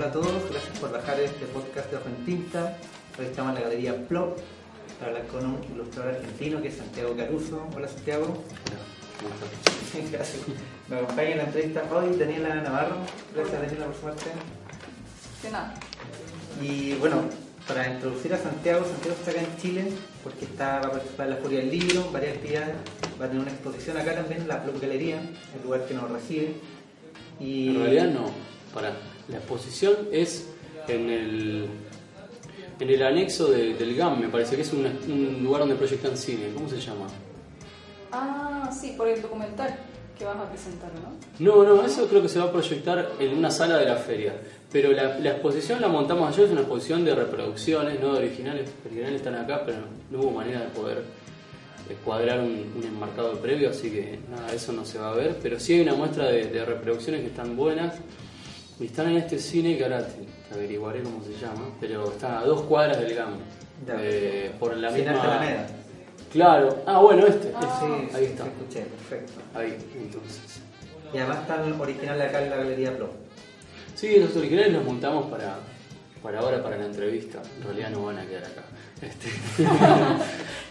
[0.00, 2.78] Hola a todos, gracias por bajar este podcast de Ojo en Tinta.
[3.18, 4.38] Hoy estamos en la galería Plop
[4.98, 7.68] para hablar con un ilustrador argentino que es Santiago Caruso.
[7.76, 8.24] Hola Santiago.
[8.24, 10.42] Hola, gracias.
[10.88, 12.96] Me acompaña en la entrevista hoy Daniela Navarro.
[13.34, 14.30] Gracias Daniela por sumarte.
[15.42, 15.74] De nada.
[16.62, 17.24] Y bueno,
[17.68, 19.92] para introducir a Santiago, Santiago está acá en Chile
[20.24, 22.74] porque está, va a participar en la Feria del Libro, varias actividades,
[23.20, 26.10] va a tener una exposición acá también en la Plop Galería, el lugar que nos
[26.10, 26.54] recibe.
[27.38, 28.30] Y En realidad no,
[28.72, 28.94] para
[29.30, 30.46] la exposición es
[30.88, 31.66] en el
[32.80, 36.16] en el anexo de- del GAM, me parece que es un, un lugar donde proyectan
[36.16, 37.06] cine, ¿cómo se llama?
[38.12, 39.76] Ah, sí, por el documental
[40.18, 41.14] que vas a presentar, ¿no?
[41.38, 44.34] No, no, eso creo que se va a proyectar en una sala de la feria.
[44.72, 48.70] Pero la, la exposición la montamos ayer, es una exposición de reproducciones, no de originales.
[48.86, 49.78] Originales están acá, pero
[50.10, 50.98] no, hubo manera de poder
[51.88, 55.36] eh, cuadrar un, un enmarcado previo, así que nada, eso no se va a ver.
[55.42, 57.94] Pero sí hay una muestra de, de reproducciones que están buenas
[58.86, 60.12] están en este cine que ahora te,
[60.48, 63.34] te averiguaré cómo se llama, pero está a dos cuadras del GAM.
[63.86, 63.94] Ya.
[63.98, 65.22] eh, por la Cine misma.
[65.22, 65.66] Alameda.
[66.32, 67.50] Claro, ah, bueno, este.
[67.54, 67.80] Ah.
[67.80, 68.44] Sí, Ahí sí, está.
[68.44, 69.32] te escuché, perfecto.
[69.54, 70.60] Ahí, entonces.
[71.12, 73.10] Y además están originales acá en la galería Plop.
[73.94, 75.56] Sí, los originales los montamos para,
[76.22, 77.42] para ahora, para la entrevista.
[77.58, 78.62] En realidad no van a quedar acá.
[79.02, 79.28] Este,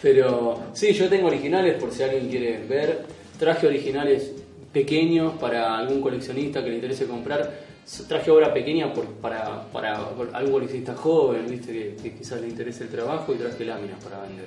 [0.02, 3.05] Pero sí, yo tengo originales por si alguien quiere ver.
[3.37, 4.31] Traje originales
[4.71, 7.68] pequeños para algún coleccionista que le interese comprar.
[8.07, 9.97] Traje obra pequeña por- para, para
[10.33, 11.71] algún coleccionista joven, ¿viste?
[11.73, 14.45] Que, que quizás le interese el trabajo y traje láminas para vender.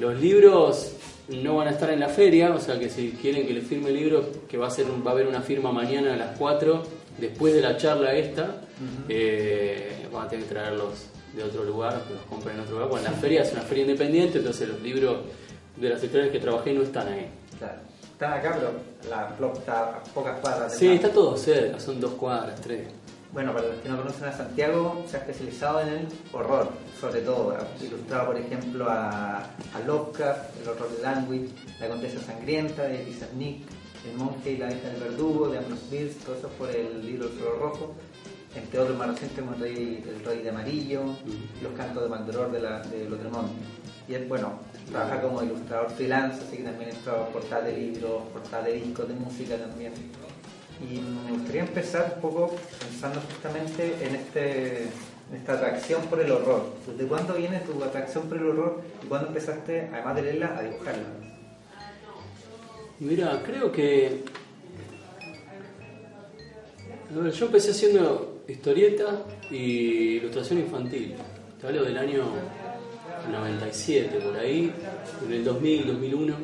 [0.00, 0.92] Los libros
[1.28, 3.90] no van a estar en la feria, o sea que si quieren que les firme
[3.90, 6.82] el libro, que va a ser va a haber una firma mañana a las 4,
[7.18, 8.62] después de la charla esta,
[9.08, 12.88] eh, van a tener que traerlos de otro lugar, que los compren en otro lugar.
[12.88, 15.18] Bueno, la feria es una feria independiente, entonces los libros
[15.76, 17.26] de las editoriales que trabajé no están ahí.
[17.58, 17.74] Claro.
[18.16, 18.70] Están acá, pero
[19.10, 20.72] la Plop está a pocas cuadras.
[20.72, 22.88] de Sí, está todo cerca, son dos cuadras, tres.
[23.30, 27.20] Bueno, para los que no conocen a Santiago, se ha especializado en el horror, sobre
[27.20, 27.50] todo.
[27.50, 33.04] Ha ilustrado, por ejemplo, a, a Lovecraft, el horror de Langwich, La Condesa Sangrienta de
[33.36, 33.66] Nick,
[34.10, 37.26] El Monje y la hija del verdugo de Ambrose Bierce, todo eso por el libro
[37.26, 37.94] El Flor Rojo.
[38.54, 41.02] Entre otros más recientes como el Rey, el Rey de Amarillo,
[41.62, 43.52] Los Cantos de Maldoror de, la, de Lotremont.
[44.08, 44.58] Y es, bueno,
[44.90, 49.14] trabaja como ilustrador freelance, así que también entra portal de libros, portal de discos de
[49.14, 49.92] música también.
[50.80, 54.88] Y me gustaría empezar un poco pensando justamente en, este,
[55.34, 56.74] esta atracción por el horror.
[56.86, 60.62] ¿Desde cuándo viene tu atracción por el horror y cuándo empezaste, además de leerla, a
[60.62, 61.04] dibujarla?
[63.00, 64.24] Mira, creo que.
[67.32, 71.14] Yo empecé haciendo historieta y ilustración infantil.
[71.60, 72.24] Te hablo del año
[73.30, 74.72] 97, por ahí.
[75.24, 76.34] En el 2000, 2001,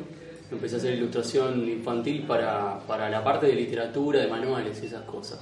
[0.51, 5.03] empecé a hacer ilustración infantil para, para la parte de literatura, de manuales y esas
[5.03, 5.39] cosas.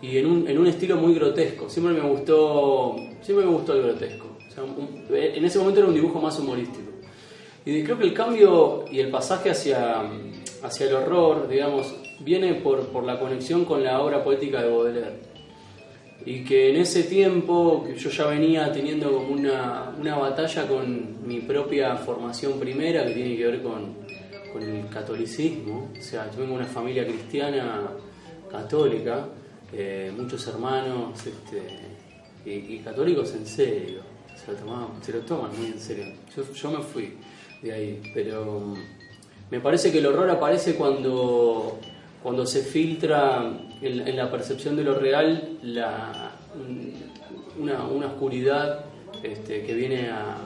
[0.00, 1.68] Y en un, en un estilo muy grotesco.
[1.68, 4.36] Siempre me gustó, siempre me gustó el grotesco.
[5.10, 6.90] En ese momento era un dibujo más humorístico.
[7.64, 10.02] Y creo que el cambio y el pasaje hacia,
[10.62, 15.31] hacia el horror, digamos, viene por, por la conexión con la obra poética de Baudelaire.
[16.24, 21.40] Y que en ese tiempo yo ya venía teniendo como una, una batalla con mi
[21.40, 23.94] propia formación primera, que tiene que ver con,
[24.52, 25.90] con el catolicismo.
[25.98, 27.88] O sea, yo vengo de una familia cristiana
[28.50, 29.26] católica,
[29.72, 31.62] eh, muchos hermanos este,
[32.48, 34.00] y, y católicos en serio.
[34.36, 36.04] Se lo, tomaban- se lo toman muy en serio.
[36.36, 37.14] Yo, yo me fui
[37.62, 38.74] de ahí, pero mm,
[39.50, 41.78] me parece que el horror aparece cuando,
[42.22, 43.50] cuando se filtra
[43.80, 45.58] en, la percepción de lo real
[47.58, 48.84] una, una oscuridad
[49.22, 50.38] este, que viene a,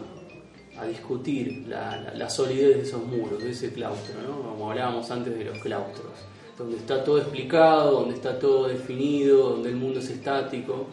[0.78, 4.50] a discutir la, solidez de esos muros, de ese claustro, ¿no?
[4.50, 6.12] como hablábamos antes de los claustros,
[6.59, 10.87] donde está todo explicado, donde está todo definido, donde el mundo es estático.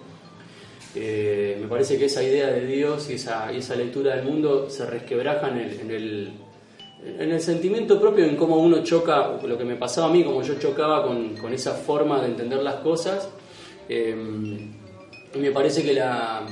[0.95, 4.85] Eh, me parece que esa idea de Dios y esa, esa lectura del mundo se
[4.85, 6.33] resquebraja en el, en, el,
[7.05, 10.41] en el sentimiento propio, en cómo uno choca, lo que me pasaba a mí, como
[10.41, 13.29] yo chocaba con, con esa forma de entender las cosas.
[13.89, 16.45] Y me parece que la,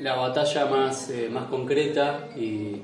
[0.00, 2.82] la batalla más, eh, más concreta y,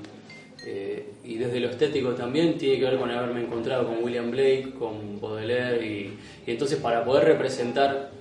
[0.65, 4.73] eh, y desde lo estético también tiene que ver con haberme encontrado con William Blake,
[4.77, 8.11] con Baudelaire y, entonces para poder representar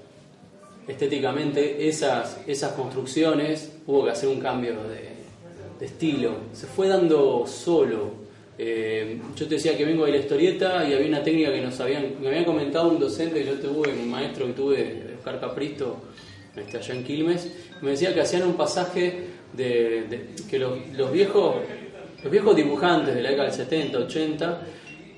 [0.86, 6.34] estéticamente esas, esas construcciones hubo que hacer un cambio de estilo.
[6.52, 8.22] Se fue dando solo.
[8.64, 11.80] Eh, yo te decía que vengo de la historieta y había una técnica que nos
[11.80, 15.96] habían, me había comentado un docente que yo tuve, un maestro que tuve, Oscar Capristo,
[16.54, 20.78] este, allá en Quilmes, me decía que hacían un pasaje de, que los,
[21.12, 21.56] viejos
[22.22, 24.62] los viejos dibujantes de la década del 70, 80,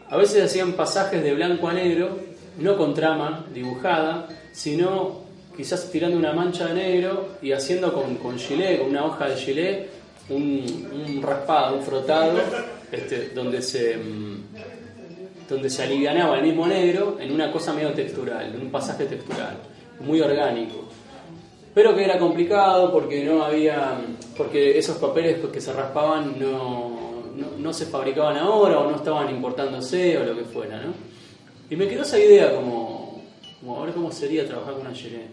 [0.09, 2.19] a veces hacían pasajes de blanco a negro,
[2.59, 5.21] no con trama dibujada, sino
[5.55, 9.37] quizás tirando una mancha de negro y haciendo con, con gilet, con una hoja de
[9.37, 9.91] gilet,
[10.31, 12.41] un raspado, un frotado,
[12.95, 14.35] este, donde se mm,
[15.49, 19.59] donde se alivianaba el mismo negro en una cosa medio textural, en un pasaje textural,
[20.01, 20.85] muy orgánico.
[21.75, 23.99] Pero que era complicado porque no había,
[24.37, 30.17] porque esos papeles que se raspaban no, no, se fabricaban ahora o no estaban importándose
[30.19, 30.95] o lo que fuera, ¿no?
[31.69, 33.23] Y me quedó esa idea como,
[33.61, 35.31] como a cómo sería trabajar con Gilet.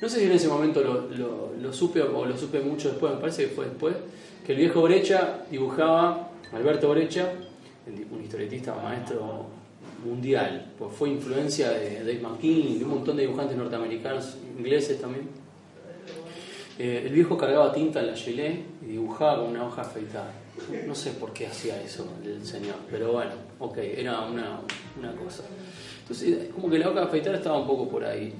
[0.00, 3.12] No sé si en ese momento lo, lo, lo supe o lo supe mucho después,
[3.12, 3.94] me parece que fue después,
[4.46, 7.32] que el viejo Brecha dibujaba, Alberto Brecha,
[7.86, 9.46] un historietista maestro
[10.04, 15.28] mundial, pues fue influencia de Dave McKean, de un montón de dibujantes norteamericanos, ingleses también.
[16.78, 20.32] Eh, el viejo cargaba tinta en la gelé y dibujaba con una hoja afeitada.
[20.86, 24.60] No sé por qué hacía eso el señor, pero bueno, ok, era una,
[24.98, 25.44] una cosa.
[26.02, 28.32] Entonces, como que la hoja afeitada estaba un poco por ahí.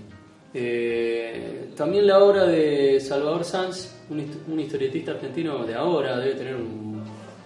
[0.52, 6.56] Eh, también la obra de Salvador Sanz, un, un historietista argentino de ahora, debe tener
[6.56, 6.89] un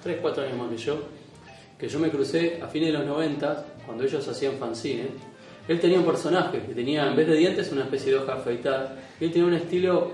[0.04, 0.98] 3, 4 años más que yo,
[1.78, 5.08] que yo me crucé a fines de los 90, cuando ellos hacían fanzine.
[5.66, 8.96] Él tenía un personaje que tenía, en vez de dientes, una especie de hoja afeitada.
[9.18, 10.12] Y él tenía un estilo,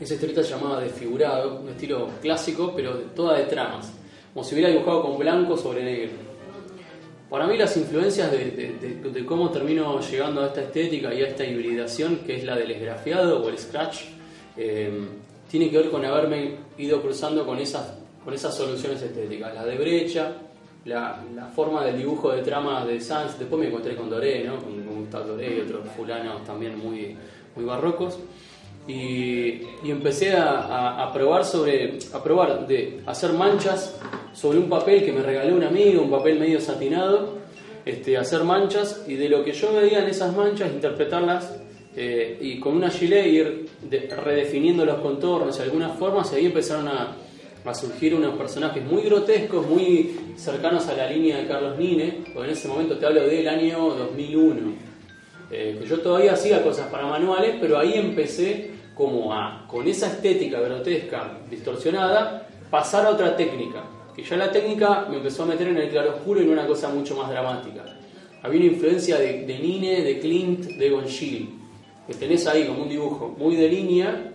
[0.00, 3.92] esa historieta se llamaba desfigurado, un estilo clásico, pero toda de tramas.
[4.32, 6.12] Como si hubiera dibujado con blanco sobre negro.
[7.28, 12.20] Para mí las influencias de, cómo termino llegando a esta estética y a esta hibridación,
[12.26, 13.98] que es la del esgrafiado o el scratch,
[14.56, 14.90] eh,
[15.50, 19.54] tiene que ver con haberme ido cruzando con esas, con esas soluciones estéticas.
[19.54, 20.32] La de brecha,
[20.84, 24.56] la, la, forma del dibujo de trama de Sanz, después me encontré con Doré, ¿no?
[24.58, 27.16] con, con Gustavo Doré y otros fulanos también muy,
[27.54, 28.18] muy barrocos.
[28.86, 33.94] Y, y empecé a, a, a, probar sobre a probar de hacer manchas
[34.32, 37.38] sobre un papel que me regaló un amigo, un papel medio satinado,
[37.84, 41.60] este, hacer manchas y de lo que yo veía en esas manchas interpretarlas
[41.94, 46.46] eh, y con una gilet ir de, redefiniendo los contornos de algunas formas y ahí
[46.46, 47.16] empezaron a,
[47.64, 52.48] a surgir unos personajes muy grotescos, muy cercanos a la línea de Carlos Nine, porque
[52.48, 54.90] en ese momento te hablo del año 2001.
[55.50, 60.06] Eh, que yo todavía hacía cosas para manuales, pero ahí empecé como a, con esa
[60.06, 63.84] estética grotesca, distorsionada, pasar a otra técnica.
[64.14, 66.88] Que ya la técnica me empezó a meter en el claroscuro y en una cosa
[66.88, 67.84] mucho más dramática.
[68.42, 71.48] Había una influencia de, de Nine, de Clint, de Egon Schiele,
[72.06, 74.29] que tenés ahí como un dibujo muy de línea,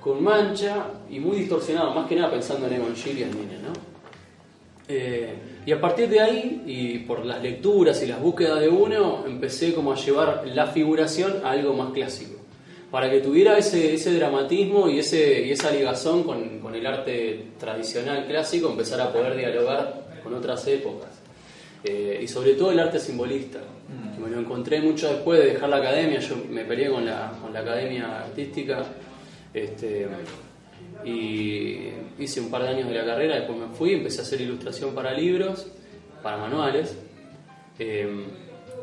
[0.00, 3.58] con mancha y muy distorsionado, más que nada pensando en Egon Schiele y en Nine,
[3.58, 3.72] ¿no?
[4.88, 5.34] Eh,
[5.66, 9.74] y a partir de ahí, y por las lecturas y las búsquedas de uno, empecé
[9.74, 12.36] como a llevar la figuración a algo más clásico.
[12.90, 17.48] Para que tuviera ese, ese dramatismo y, ese, y esa ligazón con, con, el arte
[17.60, 21.10] tradicional clásico, empezar a poder dialogar con otras épocas.
[21.84, 23.60] Eh, y sobre todo el arte simbolista,
[24.14, 27.32] que me lo encontré mucho después de dejar la academia, yo me peleé con la,
[27.42, 28.84] con la academia artística.
[29.54, 30.08] Este,
[31.04, 34.40] y hice un par de años de la carrera, después me fui, empecé a hacer
[34.40, 35.66] ilustración para libros,
[36.22, 36.96] para manuales.
[37.78, 38.26] Eh,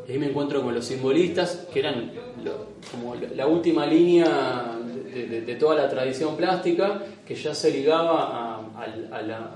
[0.08, 2.12] y ahí me encuentro con los simbolistas, que eran
[2.44, 4.78] lo, como la última línea
[5.12, 9.50] de, de, de, toda la tradición plástica, que ya se ligaba a, a, a, la,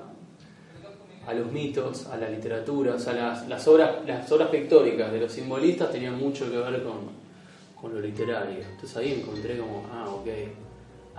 [1.27, 5.21] a los mitos, a la literatura, o sea, las, las, obras, las obras pictóricas de
[5.21, 7.11] los simbolistas tenían mucho que ver con,
[7.81, 8.59] con lo literario.
[8.59, 10.27] Entonces ahí encontré como, ah, ok,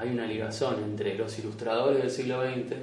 [0.02, 2.74] hay una ligación entre los ilustradores del siglo XX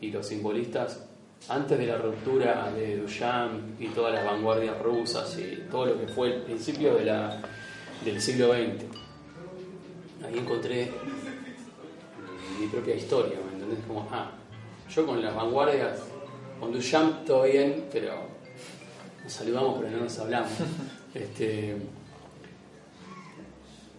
[0.00, 1.04] y los simbolistas
[1.48, 6.08] antes de la ruptura de Duchamp y todas las vanguardias rusas y todo lo que
[6.08, 8.84] fue el principio del siglo XX.
[10.26, 10.90] Ahí encontré
[12.58, 13.78] mi propia historia, ¿me entendés?
[13.86, 14.32] Como, ah,
[14.92, 16.00] yo con las vanguardias,
[16.58, 18.14] con Duchamp todo bien, pero
[19.22, 20.50] nos saludamos pero no nos hablamos.
[21.14, 21.76] Este,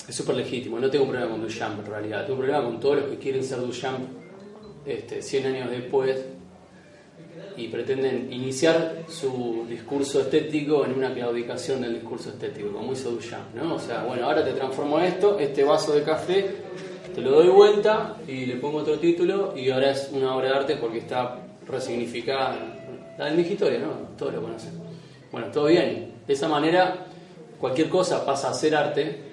[0.07, 3.05] es súper legítimo, no tengo problema con Duchamp en realidad, tengo problema con todos los
[3.05, 3.99] que quieren ser Duchamp
[4.85, 6.25] este, 100 años después
[7.55, 13.55] y pretenden iniciar su discurso estético en una claudicación del discurso estético, como hizo Duchamp,
[13.55, 13.75] ¿no?
[13.75, 16.55] O sea, bueno, ahora te transformo esto, este vaso de café,
[17.13, 20.55] te lo doy vuelta y le pongo otro título y ahora es una obra de
[20.55, 22.57] arte porque está resignificada.
[23.17, 23.93] La del Migitorio, ¿no?
[24.17, 24.71] Todos lo conocen.
[25.31, 26.13] Bueno, todo bien.
[26.25, 27.05] De esa manera,
[27.59, 29.32] cualquier cosa pasa a ser arte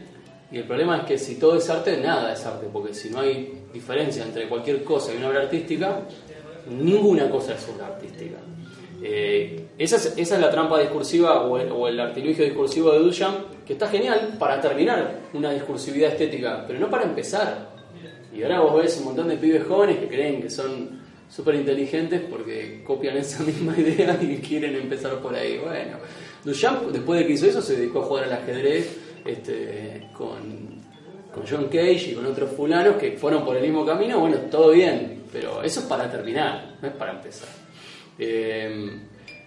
[0.53, 3.21] y el problema es que si todo es arte, nada es arte, porque si no
[3.21, 6.01] hay diferencia entre cualquier cosa y una obra artística,
[6.69, 8.39] ninguna cosa es obra artística.
[9.03, 12.99] Eh, esa, es, esa, es, la trampa discursiva o el, o el, artilugio discursivo de
[12.99, 17.71] Duchamp, que está genial para terminar una discursividad estética, pero no para empezar.
[18.35, 22.23] Y ahora vos ves un montón de pibes jóvenes que creen que son súper inteligentes
[22.29, 25.59] porque copian esa misma idea y quieren empezar por ahí.
[25.59, 25.99] Bueno,
[26.45, 30.81] Duchamp, después de que hizo eso, se dedicó a jugar al ajedrez este, con,
[31.49, 35.23] John Cage y con otros fulanos que fueron por el mismo camino, bueno, todo bien,
[35.33, 37.49] pero eso es para terminar, no es para empezar.
[38.19, 38.91] Eh,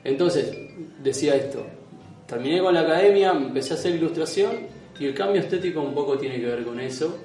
[0.03, 0.55] entonces,
[1.01, 1.65] decía esto,
[2.25, 4.51] terminé con la academia, empecé a hacer ilustración
[4.99, 7.17] y el cambio estético un poco tiene que ver con eso.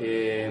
[0.00, 0.48] Eh,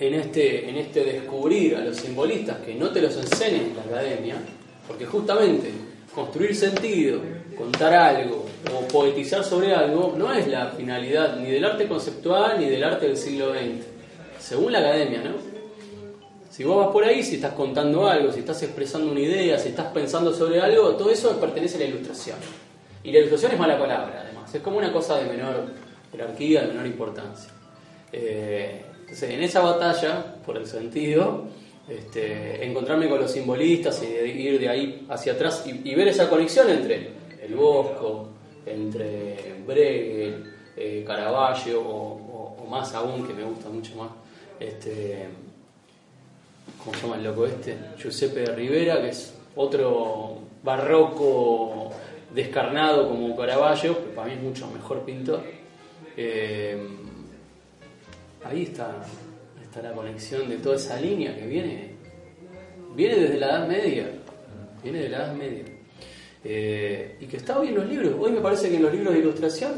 [0.00, 3.82] en, este, en este descubrir a los simbolistas que no te los enseñan en la
[3.82, 4.36] academia,
[4.88, 5.70] porque justamente
[6.14, 7.20] construir sentido,
[7.56, 12.66] contar algo o poetizar sobre algo no es la finalidad ni del arte conceptual ni
[12.66, 13.84] del arte del siglo XX,
[14.38, 15.50] según la academia, ¿no?
[16.50, 19.68] Si vos vas por ahí, si estás contando algo, si estás expresando una idea, si
[19.68, 22.36] estás pensando sobre algo, todo eso pertenece a la ilustración.
[23.02, 24.54] Y la ilustración es mala palabra, además.
[24.54, 25.68] Es como una cosa de menor
[26.10, 27.50] jerarquía, de menor importancia.
[28.12, 31.44] Eh, entonces, en esa batalla, por el sentido,
[31.88, 36.68] este, encontrarme con los simbolistas y ir de ahí hacia atrás y, ver esa conexión
[36.70, 37.10] entre
[37.42, 38.28] el Bosco,
[38.66, 44.10] entre Bregel, eh, Caravaggio o, más aún, que me gusta mucho más,
[44.60, 45.26] este,
[46.78, 47.76] ¿cómo se llama el loco este?
[47.98, 51.90] Giuseppe Rivera, que es otro barroco
[52.32, 55.42] descarnado como Caravaggio, pero para mí es mucho mejor pintor.
[56.16, 56.78] Eh,
[58.44, 59.04] ahí está,
[59.60, 61.94] está la conexión de toda esa línea que viene,
[62.94, 64.10] viene desde la Edad Media,
[64.82, 65.64] viene de la Edad Media.
[66.42, 68.14] Eh, y que está hoy en los libros.
[68.18, 69.72] Hoy me parece que en los libros de ilustración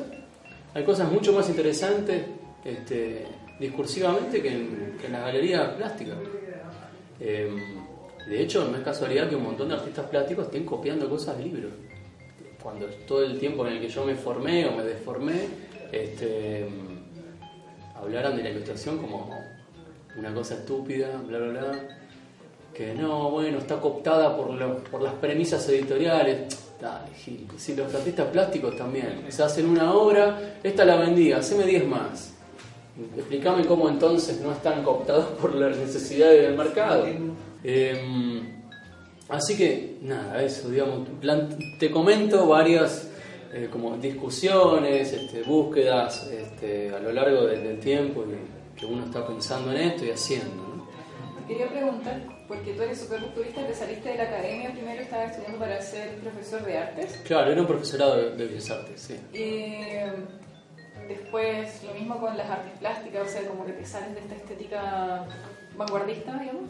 [0.75, 2.23] hay cosas mucho más interesantes
[2.65, 3.27] este,
[3.59, 6.17] discursivamente que en, las galerías plásticas.
[7.19, 7.57] Em,
[8.29, 11.45] de hecho, no es casualidad que un montón de artistas plásticos estén copiando cosas de
[11.45, 11.73] libros.
[12.63, 15.49] Cuando todo el tiempo en el que yo me formé o me deformé,
[15.91, 16.69] este,
[17.97, 19.37] hablaran de la ilustración como
[20.17, 22.02] una cosa estúpida, bla, bla, bla.
[22.75, 26.59] Que no, bueno, está cooptada por, las premisas editoriales.
[27.57, 29.25] Si los artistas plásticos también.
[29.29, 32.35] Se hacen una obra, esta la vendí, haceme 10 más.
[33.17, 37.07] Explícame cómo entonces no están cooptados por las necesidades del mercado.
[37.65, 38.63] Em,
[39.29, 41.09] así que, nada, eso, digamos,
[41.79, 43.09] te comento varias
[43.55, 48.25] eh, como discusiones, este, búsquedas este, a lo largo del, tiempo
[48.75, 50.89] que uno está pensando en esto y haciendo.
[51.39, 55.59] Te quería preguntar, porque tú eres superculturista, te saliste de la academia primero, estabas estudiando
[55.59, 57.21] para ser profesor de artes.
[57.25, 59.19] Claro, era un profesorado de, de Bellas Artes, sí.
[61.09, 64.35] Después, lo mismo con las artes plásticas, o sea, como que te sales de esta
[64.35, 65.25] estética
[65.77, 66.65] vanguardista, digamos.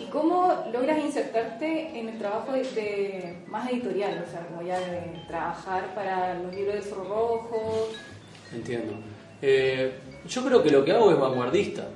[0.00, 4.24] ¿Y cómo logras insertarte en el trabajo de, más editorial?
[4.26, 7.88] O sea, como ya de trabajar para los libros de Zorro Rojo.
[8.54, 8.94] Entiendo.
[9.42, 9.92] Eh,
[10.26, 11.88] yo creo que lo que hago es vanguardista,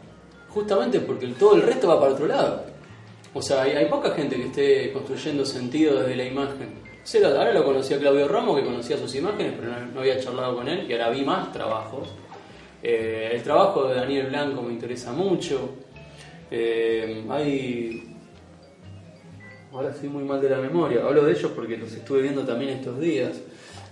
[0.50, 2.71] justamente porque todo el resto va para otro lado.
[3.34, 6.82] O sea, hay, hay poca gente que esté construyendo sentido desde la imagen.
[7.24, 10.68] Ahora lo conocí a Claudio Ramos, que conocía sus imágenes, pero no, había charlado con
[10.68, 12.08] él, y ahora vi más trabajos.
[12.82, 15.70] Eh, el trabajo de Daniel Blanco me interesa mucho.
[16.50, 18.08] Eh, hay.
[19.72, 22.72] Ahora estoy muy mal de la memoria, hablo de ellos porque los estuve viendo también
[22.72, 23.40] estos días.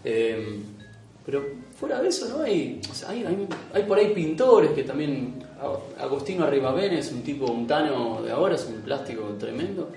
[0.04, 0.60] Eh,
[1.24, 1.44] pero
[1.78, 2.42] fuera de eso, ¿no?
[2.44, 2.80] Hay,
[3.72, 5.42] hay, por ahí pintores que también.
[5.98, 9.90] Agostino Arribavene es un tipo, un tano de ahora, es un plástico tremendo.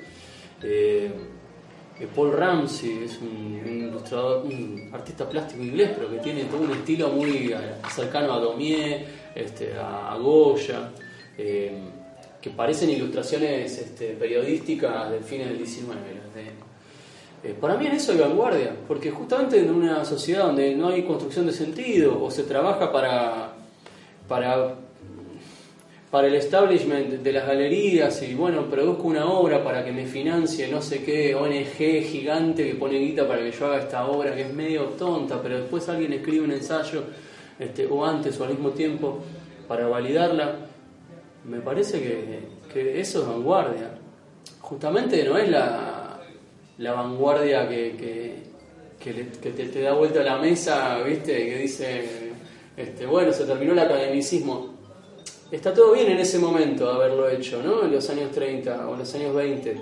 [2.07, 7.09] Paul Ramsey es un, ilustrador, un artista plástico inglés, pero que tiene todo un estilo
[7.09, 7.57] muy eh,
[7.93, 9.05] cercano a Daumier,
[9.35, 10.91] este, a, Goya,
[11.37, 11.71] eh,
[12.41, 15.99] que parecen ilustraciones este, periodísticas del fin del 19.
[17.45, 21.03] Eh, para mí en eso hay vanguardia, porque justamente en una sociedad donde no hay
[21.03, 23.53] construcción de sentido o se trabaja para
[26.13, 30.67] para el establishment de las galerías y bueno, produzco una obra para que me financie
[30.67, 34.43] no sé qué ONG gigante que pone guita para que yo haga esta obra que
[34.43, 37.01] es medio tonta, pero después alguien escribe un ensayo
[37.57, 39.21] este, o antes o al mismo tiempo
[39.67, 40.53] para validarla,
[41.45, 41.99] me parece
[42.71, 43.97] que, eso es vanguardia.
[44.61, 46.19] Justamente no es la,
[46.77, 48.43] la vanguardia que,
[48.99, 51.33] que, te, da vuelta a la mesa, ¿viste?
[51.33, 52.03] Que dice,
[52.77, 54.72] este, bueno, se terminó el academicismo
[55.53, 57.85] Está todo bien en ese momento haberlo hecho, ¿no?
[57.85, 59.77] En los años 30 o los años 20.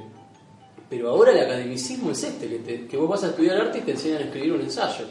[0.90, 3.92] Pero ahora el academicismo es este, que, que vos vas a estudiar arte y te
[3.92, 5.06] enseñan a escribir un ensayo.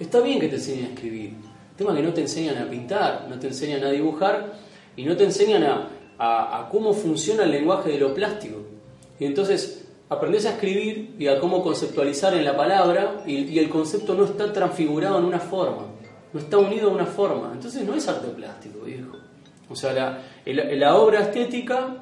[0.00, 1.28] Está bien que te enseñen a escribir.
[1.28, 4.52] El tema es que no te enseñan a pintar, no te enseñan a dibujar
[4.96, 8.56] y no te enseñan a, a, cómo funciona el lenguaje de lo plástico.
[9.20, 13.68] Y entonces aprendes a escribir y a cómo conceptualizar en la palabra y, y, el
[13.68, 15.86] concepto no está transfigurado en una forma,
[16.32, 17.52] no está unido a una forma.
[17.52, 19.17] Entonces no es arte plástico, viejo.
[19.70, 21.96] O sea, la, la, obra estética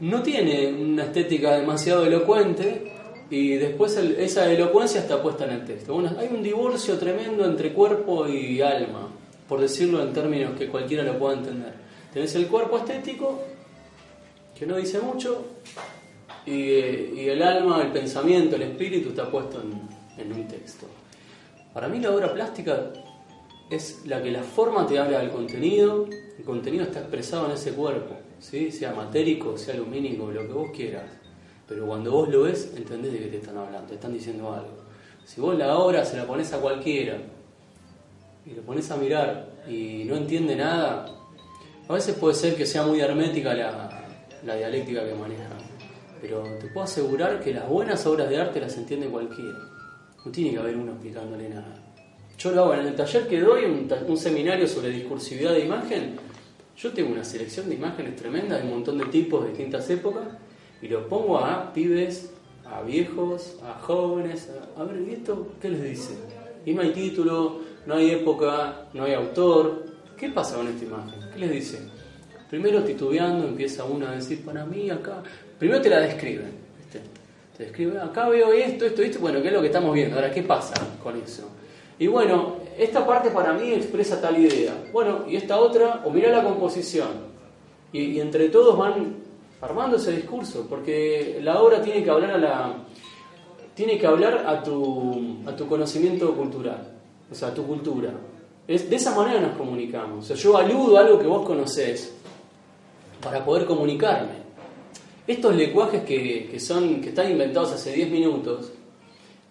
[0.00, 2.92] no tiene una estética demasiado elocuente,
[3.30, 5.94] y después esa elocuencia está puesta en el texto.
[5.94, 9.08] Bueno, hay un divorcio tremendo entre cuerpo y alma,
[9.48, 11.72] por decirlo en términos que cualquiera lo pueda entender.
[12.12, 13.40] Tenés el cuerpo estético,
[14.58, 15.46] que no dice mucho,
[16.44, 20.86] y, el alma, el pensamiento, el espíritu está puesto en, en un texto.
[21.72, 22.92] Para mí la obra plástica
[23.76, 26.06] es la que la forma te habla del contenido,
[26.38, 28.70] el contenido está expresado en ese cuerpo, ¿sí?
[28.70, 31.04] sea matérico, sea lumínico, lo que vos quieras.
[31.68, 34.82] Pero cuando vos lo ves, entendés de qué te están hablando, te están diciendo algo.
[35.24, 37.18] Si vos la obra se la pones a cualquiera
[38.44, 41.06] y lo pones a mirar y no entiende nada,
[41.88, 44.06] a veces puede ser que sea muy hermética la,
[44.44, 45.48] la dialéctica que maneja.
[46.20, 49.58] Pero te puedo asegurar que las buenas obras de arte las entiende cualquiera.
[50.24, 51.81] No tiene que haber uno explicándole nada.
[52.38, 56.16] Yo lo hago en el taller que doy, un, seminario sobre discursividad de imagen.
[56.76, 60.24] Yo tengo una selección de imágenes tremenda de un montón de tipos de distintas épocas
[60.80, 62.30] y lo pongo a pibes,
[62.64, 64.50] a viejos, a jóvenes.
[64.76, 66.14] A, ver, ¿y esto qué les dice?
[66.66, 69.84] Y no hay título, no hay época, no hay autor.
[70.16, 71.20] ¿Qué pasa con esta imagen?
[71.32, 71.78] ¿Qué les dice?
[72.50, 75.22] Primero titubeando empieza uno a decir, para mí acá.
[75.58, 76.62] Primero te la describen.
[77.56, 79.20] Te describen, acá veo esto, esto, esto.
[79.20, 80.16] Bueno, ¿qué es lo que estamos viendo?
[80.16, 81.48] Ahora, ¿qué pasa con eso?
[81.98, 84.72] Y bueno, esta parte para mí expresa tal idea.
[84.92, 87.32] Bueno, y esta otra, o mira la composición.
[87.92, 89.16] Y, entre todos van
[89.60, 92.74] armando ese discurso, porque la obra tiene que hablar a la
[93.74, 96.92] tiene que hablar a tu, a tu conocimiento cultural,
[97.30, 98.10] o sea, a tu cultura.
[98.68, 100.30] Es, de esa manera nos comunicamos.
[100.30, 102.12] O yo aludo a algo que vos conocés
[103.22, 104.42] para poder comunicarme.
[105.26, 108.72] Estos lenguajes que, que, son, que están inventados hace 10 minutos,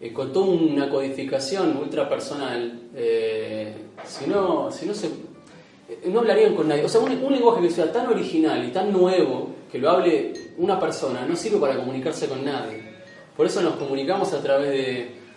[0.02, 3.72] eh, con toda una codificación ultra personal, eh,
[4.04, 5.08] si, no, si no se.
[5.08, 6.84] Eh, no hablarían con nadie.
[6.84, 10.80] O sea, un, lenguaje que sea tan original y tan nuevo, que lo hable una
[10.80, 12.82] persona, no sirve para comunicarse con nadie.
[13.38, 14.72] Por eso nos comunicamos a través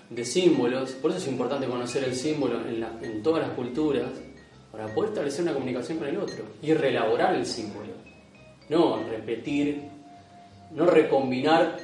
[0.08, 4.08] de, símbolos, por eso es importante conocer el símbolo en, en todas las culturas,
[4.72, 7.92] para poder establecer una comunicación con el otro y reelaborar el símbolo.
[8.70, 9.82] No repetir,
[10.72, 11.76] no recombinar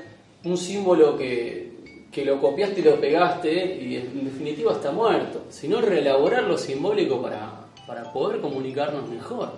[0.45, 1.70] un símbolo que
[2.11, 7.23] que lo copiaste y lo pegaste y en definitiva está muerto, sino reelaborar lo simbólico
[7.23, 9.53] para, para poder comunicarnos mejor.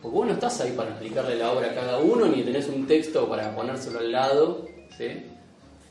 [0.00, 2.86] Porque vos no estás ahí para explicarle la obra a cada uno, ni tenés un
[2.86, 4.64] texto para ponérselo al lado.
[4.96, 5.08] ¿sí?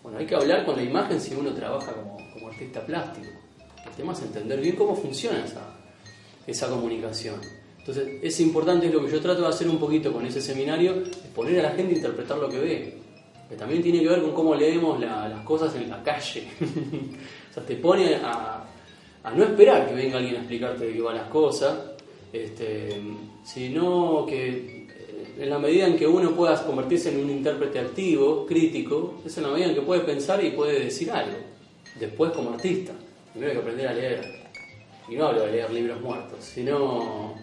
[0.02, 3.28] Bueno, hay que hablar con la imagen si uno trabaja como, como artista plástico.
[3.86, 5.62] El tema es entender bien cómo funciona esa,
[6.48, 7.39] esa comunicación.
[7.78, 11.04] Entonces, es importante, es lo que yo trato de hacer un poquito con ese seminario,
[11.04, 13.09] es poner a la gente a interpretar lo que ve
[13.58, 16.48] también tiene que ver con cómo leemos las cosas en la calle.
[17.50, 18.64] o sea, te pone a,
[19.36, 21.76] no esperar que venga alguien a explicarte de qué van las cosas,
[22.32, 23.02] este,
[23.44, 28.46] sino que eh, en la medida en que uno pueda convertirse en un intérprete activo,
[28.46, 31.38] crítico, es en la medida en que puede pensar y puede decir algo.
[32.00, 32.94] Después como artista,
[33.32, 34.40] primero hay que aprender a leer.
[35.10, 37.34] Y no hablo de leer libros muertos, sino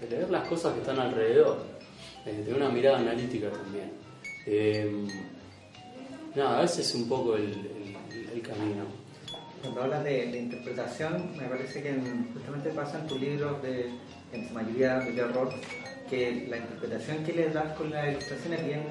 [0.00, 1.58] de leer las cosas que están alrededor,
[2.24, 3.92] de tener una mirada analítica también.
[4.46, 5.06] Eh,
[6.34, 7.52] no, ese es un poco el,
[8.42, 8.84] camino.
[9.62, 11.94] Cuando hablas de, interpretación, me parece que
[12.34, 13.88] justamente pasa en tus libros, de,
[14.32, 15.48] en su mayoría de terror,
[16.10, 18.82] que la interpretación que le das con la ilustración es bien,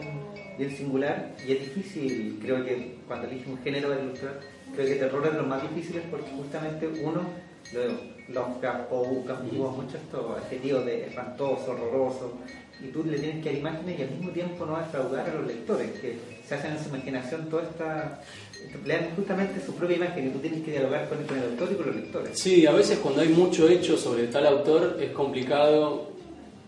[0.58, 4.39] bien singular y es difícil, creo que cuando eliges un género de ilustrar,
[4.73, 7.21] creo que terror es lo más difícil porque justamente uno,
[8.29, 8.45] los
[8.89, 12.34] o busca mucho estos adjetivos de espantoso, horroroso,
[12.82, 15.47] y tú le tienes que dar imágenes y al mismo tiempo no defraudar a los
[15.47, 18.21] lectores, que se hacen en su imaginación toda esta...
[18.73, 21.86] emplean justamente su propia imagen y tú tienes que dialogar con, el autor y con
[21.88, 22.39] los lectores.
[22.39, 26.12] Sí, a veces cuando hay mucho hecho sobre tal autor es complicado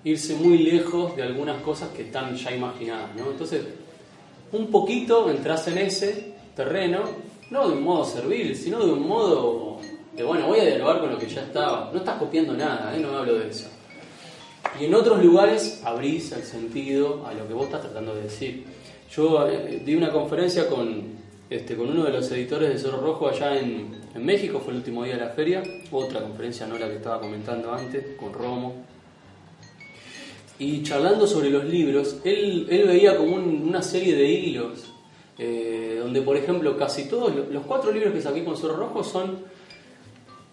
[0.04, 3.32] irse muy lejos de algunas cosas que están ya imaginadas, ¿no?
[3.32, 3.66] Entonces,
[4.52, 7.04] un poquito entras en ese terreno,
[7.50, 9.80] no de un modo servil, sino de un modo
[10.16, 11.90] de, bueno, voy a dialogar con lo que ya estaba.
[11.92, 13.00] No estás copiando nada, ¿eh?
[13.00, 13.68] no hablo de eso.
[14.80, 18.66] Y en otros lugares abrís el sentido a lo que vos estás tratando de decir.
[19.12, 21.04] Yo eh, di una conferencia con,
[21.50, 25.04] este, con uno de los editores de Cerro Rojo allá en, México, fue el último
[25.04, 28.74] día de la feria, otra conferencia, no la que estaba comentando antes, con Romo.
[30.58, 34.86] Y charlando sobre los libros, él, él veía como una serie de hilos,
[35.38, 39.40] eh, donde por ejemplo casi todos los cuatro libros que saqué con Cerro Rojo son,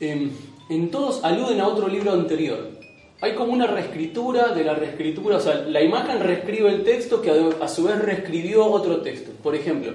[0.01, 0.33] em,
[0.69, 2.82] en todos aluden a otro libro anterior
[3.23, 7.31] hay como una reescritura de la reescritura, o sea, la imagen reescribe el texto que
[7.31, 9.31] a su vez reescribió otro texto.
[9.41, 9.93] Por ejemplo,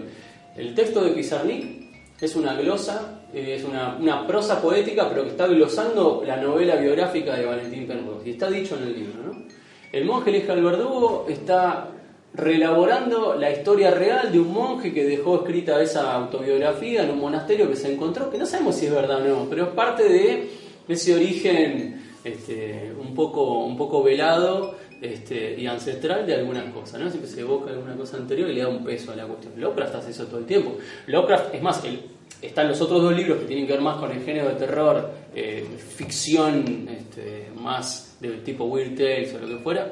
[0.56, 5.46] el texto de Pizarnik es una glosa, eh, es una, prosa poética, pero que está
[5.46, 9.24] glosando la novela biográfica de Valentín Pernod, y está dicho en el libro.
[9.26, 9.44] ¿no?
[9.92, 11.90] El monje Leja al verdugo está
[12.34, 17.70] reelaborando la historia real de un monje que dejó escrita esa autobiografía en un monasterio
[17.70, 20.50] que se encontró, que no sabemos si es verdad o no, pero es parte de
[20.88, 27.10] ese origen este, un, poco, un poco velado este, y ancestral de algunas cosas, ¿no?
[27.10, 29.54] Siempre se evoca alguna cosa anterior y le da un peso a la cuestión.
[29.58, 30.78] Lovecraft hace eso todo el tiempo.
[31.08, 32.00] Lovecraft, es más, el,
[32.42, 35.12] están los otros dos libros que tienen que ver más con el género de terror,
[35.34, 39.92] eh, ficción este, más del tipo Weird Tales o lo que fuera,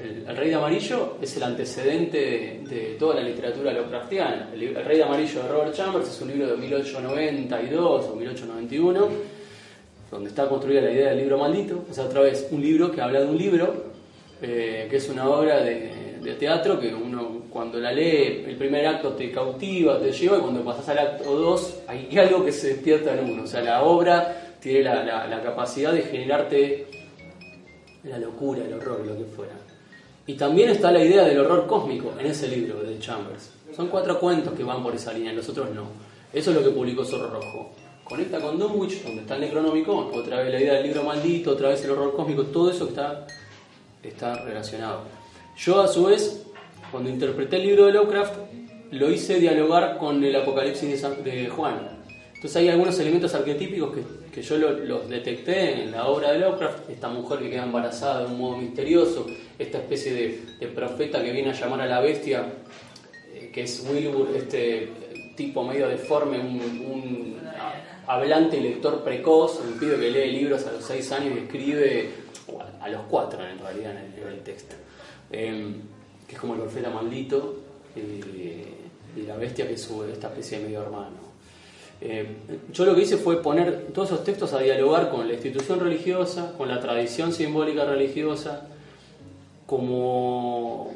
[0.00, 4.50] el, Rey de Amarillo es el antecedente de, toda la literatura Lovecraftiana.
[4.54, 9.08] El, Rey de Amarillo de Robert Chambers es un libro de 1892 o 1891,
[10.10, 11.84] donde está construida la idea del libro maldito.
[11.88, 13.84] O sea, otra vez, un libro que habla de un libro,
[14.42, 19.14] eh, que es una obra de, teatro que uno cuando la lee, el primer acto
[19.14, 23.12] te cautiva, te lleva, y cuando pasas al acto 2 hay algo que se despierta
[23.14, 23.42] en uno.
[23.42, 26.86] O sea, la obra tiene la, la capacidad de generarte
[28.04, 29.54] la locura, el horror, lo que fuera.
[30.26, 33.50] Y también está la idea del horror cósmico en ese libro de Chambers.
[33.74, 35.86] Son cuatro cuentos que van por esa línea, los otros no.
[36.32, 37.72] Eso es lo que publicó Zorro Rojo.
[38.10, 41.70] Conecta con Dunwich, donde está el Necronomicon, otra vez la idea del libro maldito, otra
[41.70, 43.26] vez el horror cósmico, todo eso está,
[44.02, 45.04] está relacionado.
[45.56, 46.44] Yo a su vez,
[46.90, 48.34] cuando interpreté el libro de Lovecraft,
[48.90, 52.02] lo hice dialogar con el Apocalipsis de Juan.
[52.34, 56.88] Entonces hay algunos elementos arquetípicos que que yo los detecté en la obra de Lovecraft,
[56.90, 59.26] esta mujer que queda embarazada de un modo misterioso,
[59.58, 60.12] esta especie
[60.58, 62.44] de, profeta que viene a llamar a la bestia,
[63.34, 64.88] eh, que es Wilbur, este
[65.36, 67.36] tipo medio deforme, un,
[68.10, 72.10] hablante lector precoz, un pibe que lee libros a los seis años y escribe,
[72.80, 74.74] a los cuatro en realidad en el, texto,
[75.30, 75.74] em,
[76.26, 77.56] que es como el profeta maldito,
[77.94, 78.64] eh,
[79.16, 81.30] y la bestia que es esta especie de medio hermano.
[82.00, 82.26] Eh,
[82.72, 86.54] yo lo que hice fue poner todos esos textos a dialogar con la institución religiosa,
[86.56, 88.66] con la tradición simbólica religiosa,
[89.66, 90.94] como,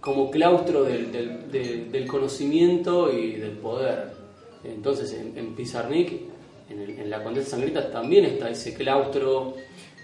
[0.00, 4.23] como claustro del, conocimiento y del poder.
[4.64, 6.22] Entonces, en, Pizarnik,
[6.70, 9.54] en, la Condesa Sangrita, también está ese claustro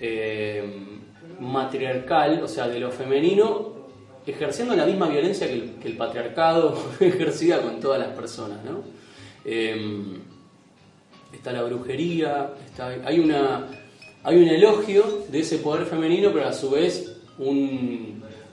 [0.01, 0.63] eh,
[1.41, 3.81] matriarcal, o sea, de lo femenino,
[4.27, 8.83] ejerciendo la misma violencia que el, patriarcado ejercía con todas las personas, ¿no?
[9.45, 10.21] Em,
[11.33, 12.51] está la brujería,
[13.05, 13.67] hay, una,
[14.23, 17.17] hay un elogio de ese poder femenino, pero a su vez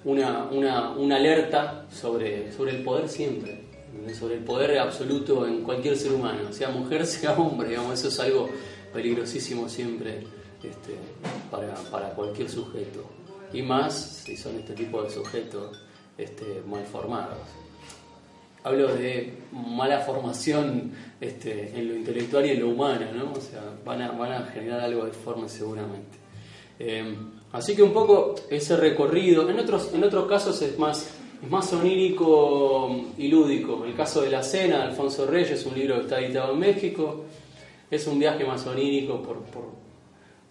[0.06, 3.57] una, alerta sobre el poder siempre,
[4.14, 8.20] sobre el poder absoluto en cualquier ser humano, sea mujer, sea hombre, digamos, eso es
[8.20, 8.50] algo
[8.94, 10.24] peligrosísimo siempre
[10.64, 10.96] este,
[11.52, 13.06] para, para, cualquier sujeto,
[13.54, 15.82] y más si son este tipo de sujetos
[16.18, 17.38] este, mal formados
[18.68, 23.34] hablo de mala formación este, en lo intelectual y en lo humano, ¿no?
[23.34, 26.18] O sea, van a, van a generar algo de forma seguramente.
[26.80, 27.16] Eh,
[27.54, 31.10] así que un poco ese recorrido, en otros, en otros casos es más,
[31.42, 33.84] es más onírico y lúdico.
[33.86, 37.24] El caso de La Cena, de Alfonso Reyes, un libro que está editado en México,
[37.90, 39.64] es un viaje más onírico por, por,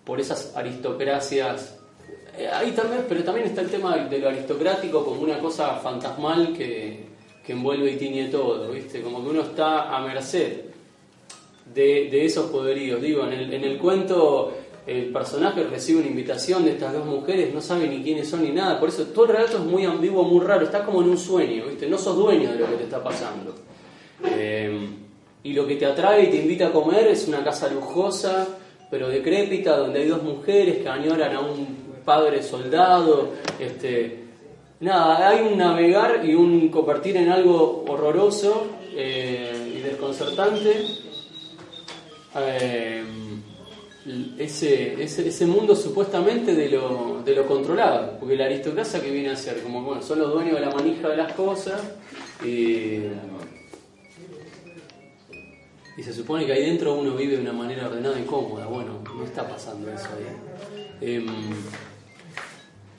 [0.05, 1.79] por esas aristocracias.
[2.38, 6.53] Eh, ahí también, pero también está el tema de lo aristocrático como una cosa fantasmal
[6.53, 7.07] que,
[7.44, 9.01] que envuelve y tiñe todo, ¿viste?
[9.03, 10.66] Como que uno está a merced
[11.75, 13.01] de, esos poderíos.
[13.01, 14.53] Digo, en el, en el cuento
[14.87, 18.51] el personaje recibe una invitación de estas dos mujeres, no sabe ni quiénes son ni
[18.51, 21.18] nada, por eso todo el relato es muy ambiguo, muy raro, está como en un
[21.18, 21.88] sueño, ¿viste?
[21.88, 23.53] No sos dueño de lo que te está pasando.
[24.25, 24.88] Eh,
[25.42, 28.46] y lo que te atrae y te invita a comer es una casa lujosa,
[28.88, 31.66] pero decrépita, donde hay dos mujeres que añoran a un
[32.05, 34.25] padre soldado, este,
[34.79, 40.87] nada, hay un navegar y un compartir en algo horroroso eh, y desconcertante.
[42.38, 43.03] Eh,
[44.38, 49.37] ese, ese, mundo supuestamente de lo, de lo controlado, porque la aristocracia que viene a
[49.37, 51.81] ser, como bueno, son los dueños de la manija de las cosas
[52.45, 53.01] y,
[55.97, 59.01] y se supone que ahí dentro uno vive de una manera ordenada y cómoda, bueno,
[59.16, 60.87] no está pasando eso ahí.
[61.01, 61.27] Em,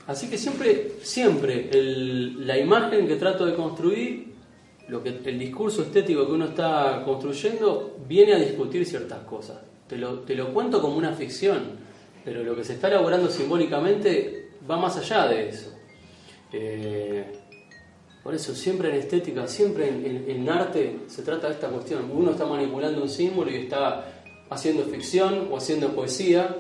[0.08, 4.34] Así que siempre, siempre la imagen que trato de construir,
[4.88, 9.58] lo que, el discurso estético que uno está construyendo, viene a discutir ciertas cosas.
[9.88, 11.78] Te lo, te lo cuento como una ficción,
[12.26, 15.74] pero lo que se está elaborando simbólicamente va más allá de eso.
[16.52, 17.26] Eh,
[18.28, 22.12] por eso, siempre en estética, siempre en, arte se trata de esta cuestión.
[22.14, 24.04] Uno está manipulando un símbolo y está
[24.50, 26.54] haciendo ficción o haciendo poesía.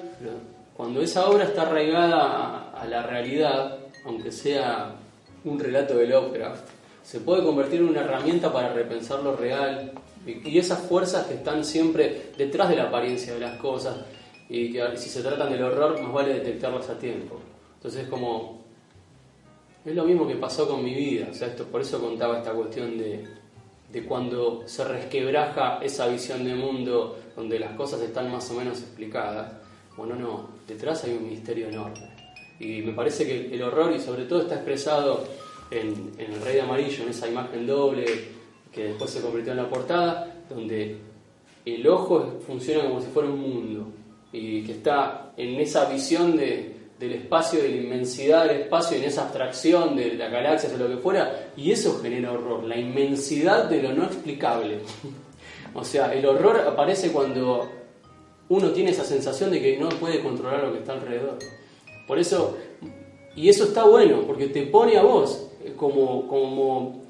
[0.77, 4.95] Cuando esa obra está arraigada a la realidad, aunque sea
[5.43, 6.69] un relato de Lovecraft,
[7.03, 9.91] se puede convertir en una herramienta para repensar lo real
[10.27, 13.97] y, esas fuerzas que están siempre detrás de la apariencia de las cosas
[14.49, 17.39] y que si se tratan del horror más vale detectarlas a tiempo.
[17.75, 18.65] Entonces es como
[19.85, 22.51] Es lo mismo que pasó con mi vida, o sea, esto, por eso contaba esta
[22.51, 23.25] cuestión de,
[23.91, 28.79] de cuando se resquebraja esa visión de mundo donde las cosas están más o menos
[28.81, 29.53] explicadas.
[29.95, 32.09] Bueno, no, detrás hay un misterio enorme.
[32.59, 35.23] Y me parece que el horror, y sobre todo está expresado
[35.71, 38.05] en, El Rey de Amarillo, en esa imagen doble
[38.77, 40.97] que después se convirtió en la portada, donde
[41.65, 43.87] el ojo funciona como si fuera un mundo
[44.31, 49.05] y que está en esa visión de, del espacio, de la inmensidad del espacio, en
[49.05, 53.67] esa abstracción de la galaxia o lo que fuera, y eso genera horror, la inmensidad
[53.67, 54.79] de lo no explicable.
[55.73, 57.67] o sea, el horror aparece cuando
[58.49, 61.39] uno tiene esa sensación de que no puede controlar lo que está alrededor.
[62.07, 62.55] Por eso,
[63.35, 67.06] y eso está bueno, porque te pone a vos como, como